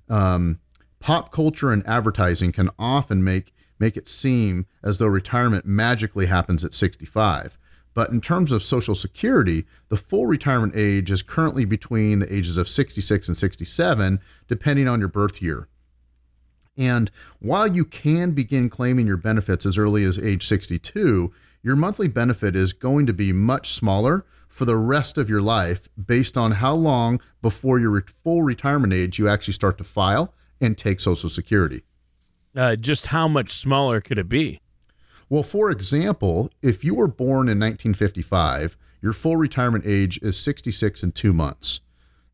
Um, 0.08 0.60
pop 1.00 1.32
culture 1.32 1.72
and 1.72 1.86
advertising 1.86 2.52
can 2.52 2.70
often 2.78 3.24
make 3.24 3.52
make 3.80 3.96
it 3.96 4.06
seem 4.06 4.66
as 4.84 4.98
though 4.98 5.06
retirement 5.06 5.66
magically 5.66 6.26
happens 6.26 6.64
at 6.64 6.74
65. 6.74 7.58
But 7.92 8.10
in 8.10 8.20
terms 8.20 8.52
of 8.52 8.62
Social 8.62 8.94
Security, 8.94 9.64
the 9.88 9.96
full 9.96 10.26
retirement 10.26 10.74
age 10.76 11.10
is 11.10 11.22
currently 11.22 11.64
between 11.64 12.20
the 12.20 12.32
ages 12.32 12.56
of 12.56 12.68
66 12.68 13.26
and 13.26 13.36
67, 13.36 14.20
depending 14.46 14.86
on 14.86 15.00
your 15.00 15.08
birth 15.08 15.42
year. 15.42 15.66
And 16.76 17.10
while 17.40 17.66
you 17.66 17.84
can 17.84 18.30
begin 18.30 18.68
claiming 18.68 19.06
your 19.06 19.16
benefits 19.16 19.66
as 19.66 19.76
early 19.76 20.04
as 20.04 20.18
age 20.18 20.46
62, 20.46 21.32
your 21.62 21.76
monthly 21.76 22.08
benefit 22.08 22.54
is 22.54 22.72
going 22.72 23.06
to 23.06 23.12
be 23.12 23.32
much 23.32 23.70
smaller 23.70 24.24
for 24.48 24.64
the 24.64 24.76
rest 24.76 25.18
of 25.18 25.28
your 25.28 25.42
life 25.42 25.88
based 26.02 26.36
on 26.36 26.52
how 26.52 26.74
long 26.74 27.20
before 27.42 27.78
your 27.78 28.00
full 28.02 28.42
retirement 28.42 28.92
age 28.92 29.18
you 29.18 29.28
actually 29.28 29.54
start 29.54 29.78
to 29.78 29.84
file 29.84 30.32
and 30.60 30.78
take 30.78 31.00
Social 31.00 31.28
Security. 31.28 31.82
Uh, 32.56 32.76
just 32.76 33.08
how 33.08 33.28
much 33.28 33.52
smaller 33.52 34.00
could 34.00 34.18
it 34.18 34.28
be? 34.28 34.60
Well, 35.28 35.42
for 35.44 35.70
example, 35.70 36.50
if 36.60 36.82
you 36.82 36.94
were 36.94 37.06
born 37.06 37.48
in 37.48 37.60
1955, 37.60 38.76
your 39.00 39.12
full 39.12 39.36
retirement 39.36 39.84
age 39.86 40.18
is 40.22 40.38
66 40.38 41.02
and 41.02 41.14
two 41.14 41.32
months. 41.32 41.80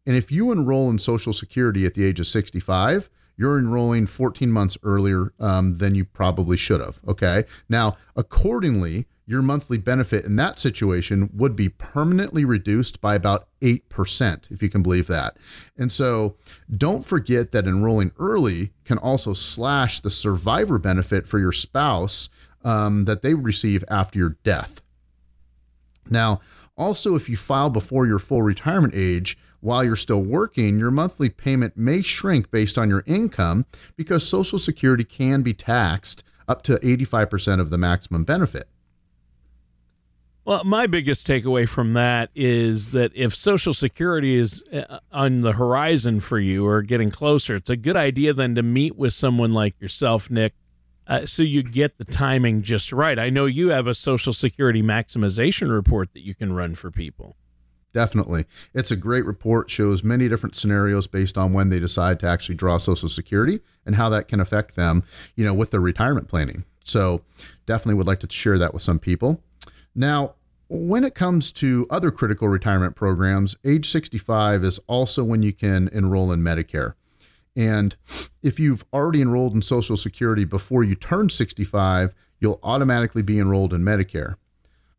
And 0.07 0.17
if 0.17 0.33
you 0.33 0.51
enroll 0.51 0.89
in 0.89 0.99
Social 0.99 1.33
Security 1.33 1.85
at 1.85 1.95
the 1.95 2.05
age 2.05 2.21
of 2.21 2.27
65, 2.27 3.11
you're 3.37 3.59
enrolling 3.59 4.07
14 4.07 4.51
months 4.51 4.79
earlier 4.83 5.33
um, 5.39 5.75
than 5.75 5.95
you 5.95 6.05
probably 6.05 6.57
should 6.57 6.81
have. 6.81 7.01
Okay. 7.07 7.45
Now, 7.69 7.97
accordingly, 8.15 9.07
your 9.27 9.43
monthly 9.43 9.77
benefit 9.77 10.25
in 10.25 10.37
that 10.37 10.59
situation 10.59 11.31
would 11.35 11.57
be 11.57 11.69
permanently 11.69 12.45
reduced 12.45 13.01
by 13.01 13.17
about 13.17 13.49
8%, 13.61 14.51
if 14.51 14.63
you 14.63 14.71
can 14.71 14.83
believe 14.83 15.09
that. 15.09 15.37
And 15.77 15.91
so 15.91 16.37
don't 16.75 17.05
forget 17.05 17.51
that 17.51 17.67
enrolling 17.67 18.13
early 18.19 18.71
can 18.85 18.99
also 18.99 19.35
slash 19.35 19.99
the 19.99 20.11
survivor 20.11 20.79
benefit 20.79 21.27
for 21.27 21.41
your 21.41 21.53
spouse 21.53 22.29
um, 22.65 23.05
that 23.07 23.23
they 23.23 23.35
receive 23.35 23.83
after 23.89 24.19
your 24.19 24.39
death. 24.45 24.81
Now, 26.09 26.41
also, 26.79 27.17
if 27.17 27.29
you 27.29 27.37
file 27.37 27.71
before 27.71 28.07
your 28.07 28.19
full 28.19 28.43
retirement 28.43 28.95
age, 28.95 29.39
while 29.61 29.85
you're 29.85 29.97
still 29.97 30.23
working, 30.23 30.79
your 30.79 30.91
monthly 30.91 31.29
payment 31.29 31.77
may 31.77 32.03
shrink 32.03 32.51
based 32.51 32.79
on 32.79 32.89
your 32.89 33.03
income 33.07 33.67
because 33.97 34.29
Social 34.29 34.59
Security 34.59 35.05
can 35.05 35.43
be 35.43 35.55
taxed 35.55 36.23
up 36.49 36.63
to 36.63 36.75
85% 36.77 37.61
of 37.61 37.71
the 37.71 37.79
maximum 37.79 38.25
benefit. 38.25 38.69
Well, 40.45 40.63
my 40.63 40.87
biggest 40.87 41.27
takeaway 41.27 41.69
from 41.69 41.95
that 41.95 42.31
is 42.37 42.93
that 42.93 43.11
if 43.17 43.35
Social 43.35 43.75
Security 43.75 44.37
is 44.37 44.63
uh, 44.73 45.01
on 45.11 45.41
the 45.41 45.53
horizon 45.53 46.21
for 46.21 46.39
you 46.39 46.65
or 46.65 46.83
getting 46.83 47.11
closer, 47.11 47.57
it's 47.57 47.69
a 47.69 47.77
good 47.77 47.97
idea 47.97 48.33
then 48.33 48.55
to 48.55 48.63
meet 48.63 48.97
with 48.97 49.13
someone 49.13 49.53
like 49.53 49.75
yourself, 49.81 50.31
Nick, 50.31 50.55
uh, 51.09 51.27
so 51.27 51.43
you 51.43 51.65
get 51.65 51.99
the 51.99 52.05
timing 52.05 52.63
just 52.63 52.93
right. 52.93 53.19
I 53.19 53.29
know 53.29 53.47
you 53.47 53.71
have 53.71 53.89
a 53.89 53.95
Social 53.95 54.33
Security 54.33 54.83
maximization 54.83 55.69
report 55.69 56.13
that 56.15 56.25
you 56.25 56.35
can 56.35 56.53
run 56.53 56.77
for 56.77 56.93
people. 56.93 57.37
Definitely. 57.97 58.45
It's 58.75 58.91
a 58.91 58.97
great 58.97 59.25
report, 59.25 59.71
shows 59.71 60.05
many 60.05 60.29
different 60.29 60.55
scenarios 60.55 61.07
based 61.07 61.39
on 61.39 61.55
when 61.55 61.71
they 61.71 61.81
decide 61.81 62.21
to 62.21 62.27
actually 62.27 62.57
draw 62.57 62.77
Social 62.77 63.09
Security 63.09 63.61
and 63.87 63.95
how 63.95 64.11
that 64.11 64.29
can 64.29 64.39
affect 64.39 64.77
them, 64.77 65.03
you 65.35 65.47
know, 65.47 65.55
with 65.55 65.71
their 65.71 65.81
retirement 65.81 66.29
planning. 66.29 66.65
So, 66.85 67.23
definitely 67.65 67.95
would 67.95 68.07
like 68.07 68.21
to 68.21 68.31
share 68.31 68.59
that 68.59 68.75
with 68.75 68.83
some 68.83 68.99
people. 68.99 69.41
Now, 69.95 70.35
when 70.69 71.05
it 71.05 71.15
comes 71.15 71.51
to 71.53 71.87
other 71.89 72.11
critical 72.11 72.49
retirement 72.49 72.97
programs, 72.97 73.57
age 73.65 73.89
65 73.89 74.63
is 74.63 74.79
also 74.89 75.25
when 75.25 75.43
you 75.43 75.55
can 75.55 75.89
enroll 75.89 76.31
in 76.33 76.43
Medicare. 76.43 76.97
And 77.57 77.97
if 78.43 78.61
you've 78.61 78.85
already 78.93 79.23
enrolled 79.23 79.55
in 79.55 79.63
Social 79.63 79.97
Security 79.97 80.45
before 80.45 80.85
you 80.85 80.97
turn 80.97 81.31
65, 81.31 82.13
you'll 82.41 82.61
automatically 82.63 83.23
be 83.23 83.39
enrolled 83.39 83.73
in 83.73 83.81
Medicare. 83.81 84.35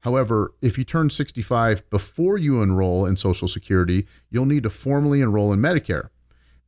However, 0.01 0.53
if 0.61 0.77
you 0.77 0.83
turn 0.83 1.09
65 1.09 1.89
before 1.89 2.37
you 2.37 2.61
enroll 2.61 3.05
in 3.05 3.15
Social 3.17 3.47
Security, 3.47 4.07
you'll 4.29 4.45
need 4.45 4.63
to 4.63 4.69
formally 4.69 5.21
enroll 5.21 5.51
in 5.51 5.59
Medicare. 5.59 6.09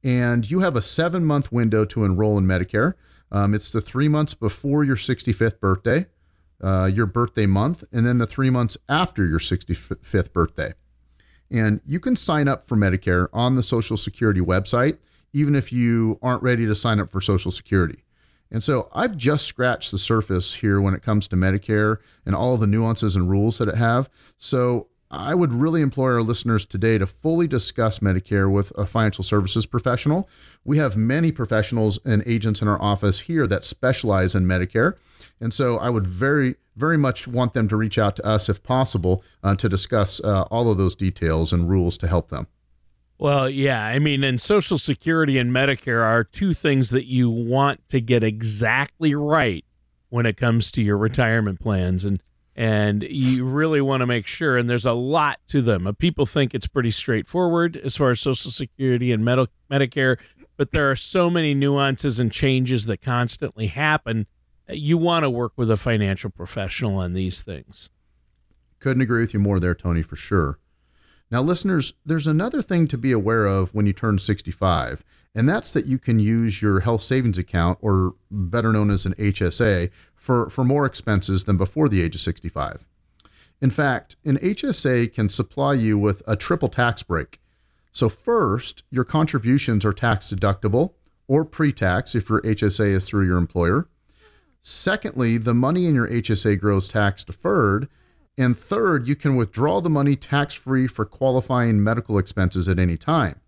And 0.04 0.50
you 0.50 0.60
have 0.60 0.76
a 0.76 0.82
seven 0.82 1.26
month 1.26 1.52
window 1.52 1.86
to 1.86 2.04
enroll 2.04 2.38
in 2.38 2.46
Medicare. 2.46 2.94
Um, 3.32 3.54
it's 3.54 3.72
the 3.72 3.82
three 3.82 4.08
months 4.08 4.34
before 4.34 4.84
your 4.84 4.96
65th 4.96 5.60
birthday 5.60 6.08
uh, 6.62 6.90
your 6.94 7.06
birthday 7.06 7.46
month, 7.46 7.84
and 7.92 8.06
then 8.06 8.18
the 8.18 8.28
three 8.28 8.50
months 8.50 8.78
after 8.88 9.26
your 9.26 9.40
65th 9.40 10.34
birthday. 10.34 10.74
And 11.52 11.82
you 11.86 12.00
can 12.00 12.16
sign 12.16 12.48
up 12.48 12.68
for 12.68 12.76
Medicare 12.76 13.28
on 13.34 13.56
the 13.56 13.64
Social 13.64 13.98
Security 13.98 14.42
website, 14.42 14.98
even 15.34 15.56
if 15.56 15.72
you 15.72 16.20
aren't 16.22 16.44
ready 16.44 16.66
to 16.66 16.76
sign 16.76 17.00
up 17.00 17.10
for 17.10 17.22
Social 17.22 17.52
Security. 17.52 18.04
And 18.52 18.64
so 18.64 18.90
I've 18.94 19.16
just 19.16 19.46
scratched 19.46 19.92
the 19.92 19.98
surface 19.98 20.56
here 20.56 20.82
when 20.82 20.96
it 20.96 21.04
comes 21.04 21.28
to 21.28 21.36
Medicare 21.36 21.98
and 22.26 22.36
all 22.36 22.58
the 22.58 22.68
nuances 22.68 23.16
and 23.16 23.30
rules 23.30 23.60
that 23.60 23.68
it 23.68 23.76
have. 23.76 24.10
So 24.38 24.88
I 25.12 25.34
would 25.34 25.52
really 25.52 25.82
implore 25.82 26.14
our 26.14 26.22
listeners 26.22 26.66
today 26.66 27.00
to 27.00 27.08
fully 27.08 27.48
discuss 27.48 28.00
Medicare 28.00 28.52
with 28.52 28.72
a 28.78 28.86
financial 28.86 29.24
services 29.24 29.66
professional. 29.66 30.30
We 30.64 30.78
have 30.78 30.96
many 30.96 31.32
professionals 31.32 32.00
and 32.06 32.22
agents 32.28 32.62
in 32.62 32.68
our 32.68 32.82
office 32.82 33.22
here 33.22 33.48
that 33.48 33.66
specialize 33.66 34.36
in 34.36 34.46
Medicare. 34.46 34.98
And 35.42 35.54
so 35.54 35.78
I 35.78 35.90
would 35.90 36.06
very, 36.06 36.56
very 36.76 36.98
much 36.98 37.28
want 37.28 37.54
them 37.54 37.68
to 37.70 37.76
reach 37.76 37.98
out 37.98 38.16
to 38.18 38.26
us 38.26 38.50
if 38.50 38.62
possible 38.62 39.24
uh, 39.44 39.56
to 39.56 39.70
discuss 39.70 40.24
uh, 40.24 40.44
all 40.52 40.72
of 40.72 40.78
those 40.78 40.96
details 40.96 41.54
and 41.54 41.70
rules 41.70 41.98
to 42.00 42.08
help 42.08 42.30
them. 42.30 42.48
Well, 43.20 43.50
yeah. 43.50 43.86
I 43.86 44.00
mean, 44.00 44.24
and 44.24 44.42
Social 44.42 44.78
Security 44.78 45.38
and 45.38 45.52
Medicare 45.52 46.02
are 46.02 46.24
two 46.24 46.54
things 46.54 46.90
that 46.90 47.06
you 47.06 47.30
want 47.30 47.88
to 47.90 48.02
get 48.02 48.24
exactly 48.24 49.14
right 49.14 49.64
when 50.10 50.26
it 50.26 50.38
comes 50.38 50.72
to 50.72 50.82
your 50.82 50.98
retirement 50.98 51.60
plans. 51.60 52.06
And 52.06 52.24
and 52.56 53.04
you 53.04 53.46
really 53.46 53.80
want 53.80 54.02
to 54.02 54.08
make 54.08 54.28
sure 54.28 54.58
and 54.58 54.70
there's 54.70 54.86
a 54.86 54.92
lot 54.92 55.40
to 55.48 55.62
them 55.62 55.88
uh, 55.88 55.94
people 55.94 56.26
think 56.26 56.54
it's 56.54 56.68
pretty 56.68 56.92
straightforward 56.92 57.78
as 57.78 57.96
far 57.96 58.10
as 58.10 58.20
social 58.20 58.52
security 58.52 59.14
and 59.14 59.24
Medi- 59.24 59.48
medicare 59.72 60.18
but 60.58 60.72
there 60.72 60.92
are 60.92 60.96
so 60.96 61.30
many 61.30 61.54
nuances 61.54 62.20
and 62.20 62.34
changes 62.34 62.86
that 62.88 63.02
constantly 63.02 63.68
happen 63.68 64.26
you 64.72 64.98
want 64.98 65.24
to 65.24 65.30
work 65.30 65.54
with 65.56 65.72
a 65.72 65.78
financial 65.78 66.30
professional 66.30 66.98
on 66.98 67.14
these 67.14 67.42
things. 67.42 67.90
Couldn't 68.80 69.02
agree 69.02 69.22
with 69.22 69.34
you 69.34 69.40
more 69.40 69.60
there, 69.60 69.76
Tony, 69.76 70.02
for 70.02 70.16
sure. 70.16 70.60
Now, 71.32 71.42
listeners, 71.42 71.94
there's 72.06 72.28
another 72.28 72.62
thing 72.62 72.88
to 72.88 72.98
be 72.98 73.12
aware 73.12 73.46
of 73.46 73.74
when 73.74 73.86
you 73.86 73.94
turn 73.94 74.18
65, 74.18 75.04
and 75.36 75.48
that's 75.48 75.72
that 75.74 75.86
you 75.86 76.00
can 76.00 76.20
use 76.20 76.62
your 76.62 76.80
health 76.80 77.02
savings 77.02 77.38
account, 77.38 77.78
or 77.82 78.16
better 78.32 78.74
known 78.74 78.90
as 78.90 79.06
an 79.06 79.14
HSA, 79.14 79.92
for, 80.16 80.50
for 80.50 80.64
more 80.64 80.86
expenses 80.86 81.44
than 81.44 81.56
before 81.56 81.88
the 81.88 82.02
age 82.02 82.16
of 82.16 82.22
65. 82.22 82.86
In 83.62 83.70
fact, 83.70 84.16
an 84.26 84.38
HSA 84.38 85.14
can 85.14 85.30
supply 85.30 85.74
you 85.74 85.98
with 85.98 86.24
a 86.26 86.36
triple 86.36 86.70
tax 86.70 87.04
break. 87.04 87.40
So, 87.92 88.10
first, 88.10 88.84
your 88.90 89.04
contributions 89.04 89.86
are 89.86 89.94
tax 89.94 90.32
deductible 90.32 90.94
or 91.28 91.46
pre 91.46 91.72
tax 91.72 92.16
if 92.16 92.30
your 92.30 92.42
HSA 92.42 92.94
is 92.94 93.08
through 93.08 93.26
your 93.26 93.38
employer. 93.38 93.88
Secondly, 94.62 95.38
the 95.38 95.54
money 95.54 95.86
in 95.86 95.96
your 95.96 96.08
HSA 96.08 96.60
grows 96.60 96.88
tax 96.88 97.24
deferred. 97.24 97.88
And 98.40 98.58
third, 98.58 99.06
you 99.06 99.18
can 99.18 99.36
withdraw 99.36 99.82
the 99.82 99.90
money 99.90 100.16
tax 100.16 100.54
free 100.54 100.88
for 100.88 101.04
qualifying 101.04 101.84
medical 101.84 102.18
expenses 102.18 102.70
at 102.70 102.80
any 102.80 102.96
time. 102.96 103.42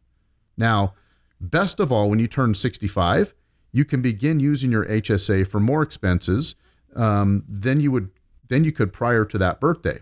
Now, 0.57 0.95
best 1.39 1.79
of 1.79 1.93
all, 1.93 2.09
when 2.09 2.19
you 2.19 2.27
turn 2.27 2.53
65, 2.55 3.33
you 3.71 3.85
can 3.85 4.01
begin 4.01 4.41
using 4.41 4.69
your 4.69 4.85
HSA 4.85 5.47
for 5.47 5.61
more 5.61 5.81
expenses 5.81 6.55
um, 6.93 7.45
than 7.47 7.79
you 7.79 7.89
would 7.93 8.09
than 8.49 8.65
you 8.65 8.73
could 8.73 8.91
prior 8.91 9.23
to 9.23 9.37
that 9.37 9.61
birthday. 9.61 9.99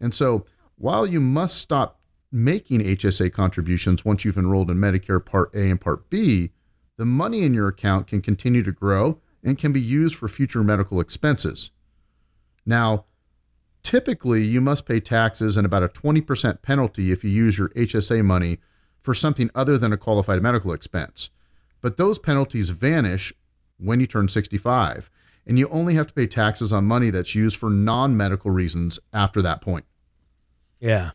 And 0.00 0.14
so, 0.14 0.46
while 0.76 1.06
you 1.06 1.20
must 1.20 1.58
stop 1.58 2.00
making 2.32 2.80
HSA 2.80 3.34
contributions 3.34 4.02
once 4.02 4.24
you've 4.24 4.38
enrolled 4.38 4.70
in 4.70 4.78
Medicare 4.78 5.22
Part 5.22 5.54
A 5.54 5.68
and 5.68 5.78
Part 5.78 6.08
B, 6.08 6.52
the 6.96 7.04
money 7.04 7.42
in 7.42 7.52
your 7.52 7.68
account 7.68 8.06
can 8.06 8.22
continue 8.22 8.62
to 8.62 8.72
grow 8.72 9.20
and 9.44 9.58
can 9.58 9.72
be 9.72 9.80
used 9.80 10.16
for 10.16 10.26
future 10.26 10.64
medical 10.64 11.00
expenses. 11.00 11.70
Now, 12.64 13.04
typically 13.82 14.42
you 14.42 14.60
must 14.60 14.86
pay 14.86 15.00
taxes 15.00 15.56
and 15.56 15.66
about 15.66 15.82
a 15.82 15.88
20% 15.88 16.62
penalty 16.62 17.12
if 17.12 17.24
you 17.24 17.30
use 17.30 17.58
your 17.58 17.70
HSA 17.70 18.24
money 18.24 18.58
for 19.00 19.14
something 19.14 19.50
other 19.54 19.76
than 19.76 19.92
a 19.92 19.96
qualified 19.96 20.42
medical 20.42 20.72
expense. 20.72 21.30
But 21.80 21.96
those 21.96 22.18
penalties 22.18 22.70
vanish 22.70 23.32
when 23.78 24.00
you 24.00 24.06
turn 24.06 24.28
65, 24.28 25.10
and 25.46 25.58
you 25.58 25.68
only 25.68 25.94
have 25.94 26.06
to 26.06 26.14
pay 26.14 26.28
taxes 26.28 26.72
on 26.72 26.84
money 26.84 27.10
that's 27.10 27.34
used 27.34 27.56
for 27.56 27.68
non 27.68 28.16
medical 28.16 28.50
reasons 28.52 29.00
after 29.12 29.42
that 29.42 29.60
point. 29.60 29.84
Yeah. 30.78 31.10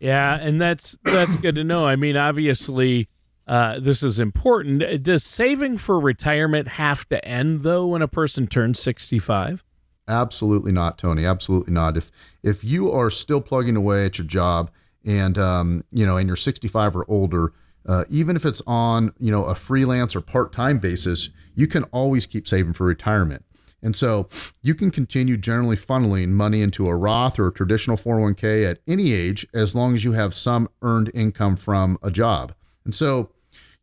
Yeah, 0.00 0.36
and 0.36 0.60
that's 0.60 0.96
that's 1.02 1.34
good 1.36 1.56
to 1.56 1.64
know. 1.64 1.84
I 1.84 1.96
mean, 1.96 2.16
obviously, 2.16 3.08
uh, 3.48 3.80
this 3.80 4.04
is 4.04 4.20
important. 4.20 5.02
Does 5.02 5.24
saving 5.24 5.78
for 5.78 5.98
retirement 5.98 6.68
have 6.68 7.08
to 7.08 7.24
end 7.24 7.62
though 7.62 7.86
when 7.86 8.02
a 8.02 8.06
person 8.06 8.46
turns 8.46 8.78
sixty-five? 8.78 9.64
Absolutely 10.08 10.72
not, 10.72 10.98
Tony. 10.98 11.24
Absolutely 11.24 11.72
not. 11.72 11.96
If 11.96 12.10
if 12.42 12.64
you 12.64 12.90
are 12.90 13.10
still 13.10 13.40
plugging 13.40 13.76
away 13.76 14.06
at 14.06 14.18
your 14.18 14.26
job 14.26 14.70
and 15.04 15.38
um, 15.38 15.84
you 15.90 16.06
know, 16.06 16.16
and 16.16 16.26
you're 16.26 16.36
sixty-five 16.36 16.96
or 16.96 17.04
older, 17.08 17.52
uh, 17.86 18.04
even 18.08 18.34
if 18.34 18.44
it's 18.44 18.62
on 18.66 19.12
you 19.18 19.30
know 19.30 19.44
a 19.44 19.54
freelance 19.54 20.16
or 20.16 20.20
part-time 20.20 20.78
basis, 20.78 21.30
you 21.54 21.66
can 21.66 21.84
always 21.84 22.26
keep 22.26 22.48
saving 22.48 22.72
for 22.72 22.86
retirement. 22.86 23.44
And 23.82 23.94
so 23.94 24.28
you 24.60 24.74
can 24.74 24.90
continue 24.90 25.36
generally 25.36 25.76
funneling 25.76 26.30
money 26.30 26.62
into 26.62 26.88
a 26.88 26.96
Roth 26.96 27.38
or 27.38 27.48
a 27.48 27.52
traditional 27.52 27.96
401k 27.96 28.68
at 28.68 28.80
any 28.88 29.12
age 29.12 29.46
as 29.54 29.74
long 29.74 29.94
as 29.94 30.04
you 30.04 30.12
have 30.12 30.34
some 30.34 30.68
earned 30.82 31.12
income 31.14 31.54
from 31.54 31.96
a 32.02 32.10
job. 32.10 32.54
And 32.84 32.94
so 32.94 33.30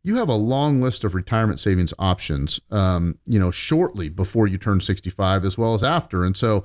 you 0.06 0.16
have 0.16 0.28
a 0.28 0.34
long 0.34 0.80
list 0.80 1.04
of 1.04 1.14
retirement 1.14 1.58
savings 1.58 1.92
options, 1.98 2.60
um, 2.70 3.18
you 3.24 3.38
know, 3.38 3.50
shortly 3.50 4.08
before 4.08 4.46
you 4.46 4.56
turn 4.56 4.80
65 4.80 5.44
as 5.44 5.58
well 5.58 5.74
as 5.74 5.82
after. 5.82 6.24
And 6.24 6.36
so 6.36 6.64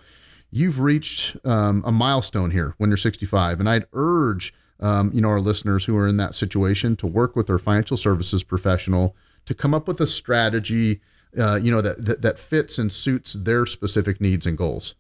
you've 0.52 0.80
reached 0.80 1.36
um, 1.44 1.84
a 1.86 1.92
milestone 1.92 2.52
here 2.52 2.76
when 2.78 2.90
you're 2.90 2.98
65. 2.98 3.60
And 3.60 3.68
I'd 3.68 3.86
urge, 3.94 4.54
um, 4.80 5.12
you 5.14 5.22
know, 5.22 5.30
our 5.30 5.40
listeners 5.40 5.86
who 5.86 5.98
are 5.98 6.08
in 6.08 6.18
that 6.18 6.36
situation 6.36 6.96
to 6.98 7.08
work 7.08 7.36
with 7.36 7.48
their 7.48 7.58
financial 7.58 7.98
services 7.98 8.44
professional 8.44 9.16
to 9.46 9.56
come 9.56 9.74
up 9.74 9.88
with 9.88 10.00
a 10.00 10.08
strategy 10.08 11.02
uh, 11.38 11.56
you 11.56 11.72
know 11.72 11.82
that, 11.82 12.04
that 12.04 12.22
that 12.22 12.40
fits 12.40 12.78
and 12.78 12.92
suits 12.92 13.34
their 13.34 13.66
specific 13.66 14.20
needs 14.20 14.46
and 14.46 14.58
goals. 14.58 14.96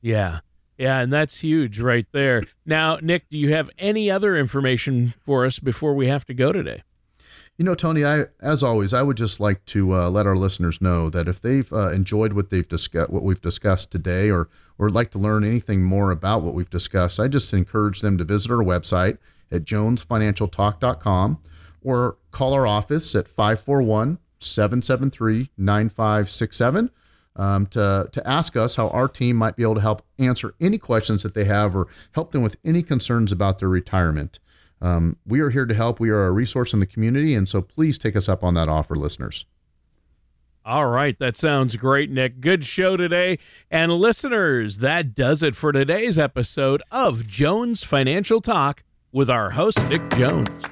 Yeah. 0.00 0.40
Yeah, 0.78 1.00
and 1.00 1.12
that's 1.12 1.40
huge 1.40 1.78
right 1.78 2.06
there. 2.12 2.42
Now, 2.64 2.96
Nick, 3.02 3.28
do 3.28 3.36
you 3.36 3.52
have 3.52 3.68
any 3.78 4.10
other 4.10 4.34
information 4.34 5.12
for 5.20 5.44
us 5.44 5.58
before 5.58 5.92
we 5.92 6.06
have 6.06 6.24
to 6.24 6.32
go 6.32 6.52
today? 6.52 6.82
You 7.60 7.64
know, 7.64 7.74
Tony, 7.74 8.06
I 8.06 8.24
as 8.40 8.62
always, 8.62 8.94
I 8.94 9.02
would 9.02 9.18
just 9.18 9.38
like 9.38 9.66
to 9.66 9.94
uh, 9.94 10.08
let 10.08 10.26
our 10.26 10.34
listeners 10.34 10.80
know 10.80 11.10
that 11.10 11.28
if 11.28 11.42
they've 11.42 11.70
uh, 11.70 11.90
enjoyed 11.90 12.32
what 12.32 12.48
they've 12.48 12.66
discussed, 12.66 13.10
what 13.10 13.22
we've 13.22 13.38
discussed 13.38 13.90
today, 13.92 14.30
or 14.30 14.48
or 14.78 14.88
like 14.88 15.10
to 15.10 15.18
learn 15.18 15.44
anything 15.44 15.82
more 15.82 16.10
about 16.10 16.40
what 16.40 16.54
we've 16.54 16.70
discussed, 16.70 17.20
I 17.20 17.28
just 17.28 17.52
encourage 17.52 18.00
them 18.00 18.16
to 18.16 18.24
visit 18.24 18.50
our 18.50 18.64
website 18.64 19.18
at 19.52 19.64
jonesfinancialtalk.com 19.64 21.38
or 21.82 22.16
call 22.30 22.54
our 22.54 22.66
office 22.66 23.14
at 23.14 23.28
541 23.28 24.18
773 24.38 25.50
9567 25.58 26.90
um, 27.36 27.66
to, 27.66 28.08
to 28.10 28.26
ask 28.26 28.56
us 28.56 28.76
how 28.76 28.88
our 28.88 29.06
team 29.06 29.36
might 29.36 29.56
be 29.56 29.64
able 29.64 29.74
to 29.74 29.82
help 29.82 30.00
answer 30.18 30.54
any 30.62 30.78
questions 30.78 31.22
that 31.24 31.34
they 31.34 31.44
have 31.44 31.76
or 31.76 31.88
help 32.12 32.32
them 32.32 32.40
with 32.40 32.56
any 32.64 32.82
concerns 32.82 33.30
about 33.30 33.58
their 33.58 33.68
retirement. 33.68 34.38
Um, 34.82 35.16
we 35.26 35.40
are 35.40 35.50
here 35.50 35.66
to 35.66 35.74
help. 35.74 36.00
We 36.00 36.10
are 36.10 36.26
a 36.26 36.32
resource 36.32 36.72
in 36.72 36.80
the 36.80 36.86
community, 36.86 37.34
and 37.34 37.48
so 37.48 37.60
please 37.60 37.98
take 37.98 38.16
us 38.16 38.28
up 38.28 38.42
on 38.42 38.54
that 38.54 38.68
offer, 38.68 38.94
listeners. 38.96 39.46
All 40.64 40.86
right, 40.86 41.18
that 41.18 41.36
sounds 41.36 41.76
great, 41.76 42.10
Nick. 42.10 42.40
Good 42.40 42.64
show 42.64 42.96
today. 42.96 43.38
And 43.70 43.92
listeners, 43.92 44.78
that 44.78 45.14
does 45.14 45.42
it 45.42 45.56
for 45.56 45.72
today's 45.72 46.18
episode 46.18 46.82
of 46.90 47.26
Jones 47.26 47.82
Financial 47.82 48.40
Talk 48.40 48.82
with 49.10 49.30
our 49.30 49.50
host, 49.50 49.84
Nick 49.88 50.08
Jones. 50.10 50.66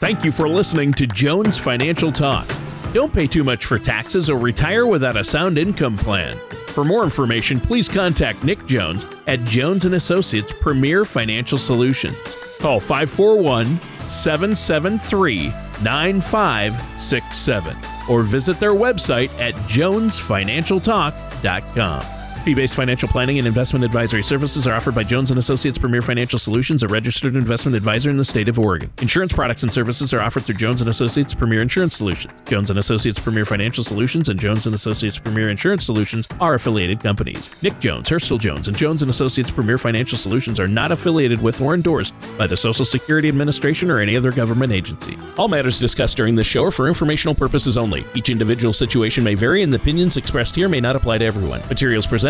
Thank 0.00 0.24
you 0.24 0.32
for 0.32 0.48
listening 0.48 0.92
to 0.94 1.06
Jones 1.06 1.56
Financial 1.56 2.10
Talk. 2.10 2.48
Don't 2.92 3.12
pay 3.12 3.26
too 3.26 3.44
much 3.44 3.66
for 3.66 3.78
taxes 3.78 4.28
or 4.28 4.38
retire 4.38 4.86
without 4.86 5.16
a 5.16 5.22
sound 5.22 5.56
income 5.56 5.96
plan. 5.96 6.36
For 6.70 6.84
more 6.84 7.02
information, 7.02 7.58
please 7.58 7.88
contact 7.88 8.44
Nick 8.44 8.64
Jones 8.64 9.04
at 9.26 9.42
Jones 9.44 9.86
and 9.86 9.96
Associates 9.96 10.52
Premier 10.60 11.04
Financial 11.04 11.58
Solutions. 11.58 12.36
Call 12.60 12.78
541 12.78 13.80
773 14.08 15.48
9567 15.82 17.76
or 18.08 18.22
visit 18.22 18.60
their 18.60 18.72
website 18.72 19.36
at 19.40 19.54
jonesfinancialtalk.com. 19.54 22.19
Fee-based 22.44 22.74
financial 22.74 23.06
planning 23.06 23.36
and 23.36 23.46
investment 23.46 23.84
advisory 23.84 24.22
services 24.22 24.66
are 24.66 24.72
offered 24.72 24.94
by 24.94 25.04
Jones 25.04 25.30
and 25.30 25.38
Associates 25.38 25.76
Premier 25.76 26.00
Financial 26.00 26.38
Solutions, 26.38 26.82
a 26.82 26.88
registered 26.88 27.36
investment 27.36 27.76
advisor 27.76 28.08
in 28.08 28.16
the 28.16 28.24
state 28.24 28.48
of 28.48 28.58
Oregon. 28.58 28.90
Insurance 29.02 29.30
products 29.30 29.62
and 29.62 29.70
services 29.70 30.14
are 30.14 30.22
offered 30.22 30.44
through 30.44 30.54
Jones 30.54 30.80
and 30.80 30.88
Associates 30.88 31.34
Premier 31.34 31.60
Insurance 31.60 31.96
Solutions. 31.96 32.32
Jones 32.46 32.70
and 32.70 32.78
Associates 32.78 33.18
Premier 33.18 33.44
Financial 33.44 33.84
Solutions 33.84 34.30
and 34.30 34.40
Jones 34.40 34.64
and 34.64 34.74
Associates 34.74 35.18
Premier 35.18 35.50
Insurance 35.50 35.84
Solutions 35.84 36.26
are 36.40 36.54
affiliated 36.54 37.02
companies. 37.02 37.62
Nick 37.62 37.78
Jones, 37.78 38.08
Hurstel 38.08 38.40
Jones, 38.40 38.68
and 38.68 38.76
Jones 38.76 39.02
and 39.02 39.10
Associates 39.10 39.50
Premier 39.50 39.76
Financial 39.76 40.16
Solutions 40.16 40.58
are 40.58 40.68
not 40.68 40.92
affiliated 40.92 41.42
with 41.42 41.60
or 41.60 41.74
endorsed 41.74 42.14
by 42.38 42.46
the 42.46 42.56
Social 42.56 42.86
Security 42.86 43.28
Administration 43.28 43.90
or 43.90 44.00
any 44.00 44.16
other 44.16 44.32
government 44.32 44.72
agency. 44.72 45.18
All 45.36 45.48
matters 45.48 45.78
discussed 45.78 46.16
during 46.16 46.36
this 46.36 46.46
show 46.46 46.64
are 46.64 46.70
for 46.70 46.88
informational 46.88 47.34
purposes 47.34 47.76
only. 47.76 48.02
Each 48.14 48.30
individual 48.30 48.72
situation 48.72 49.24
may 49.24 49.34
vary, 49.34 49.62
and 49.62 49.70
the 49.70 49.76
opinions 49.76 50.16
expressed 50.16 50.56
here 50.56 50.70
may 50.70 50.80
not 50.80 50.96
apply 50.96 51.18
to 51.18 51.24
everyone. 51.26 51.60
Materials 51.68 52.06
presented 52.06 52.29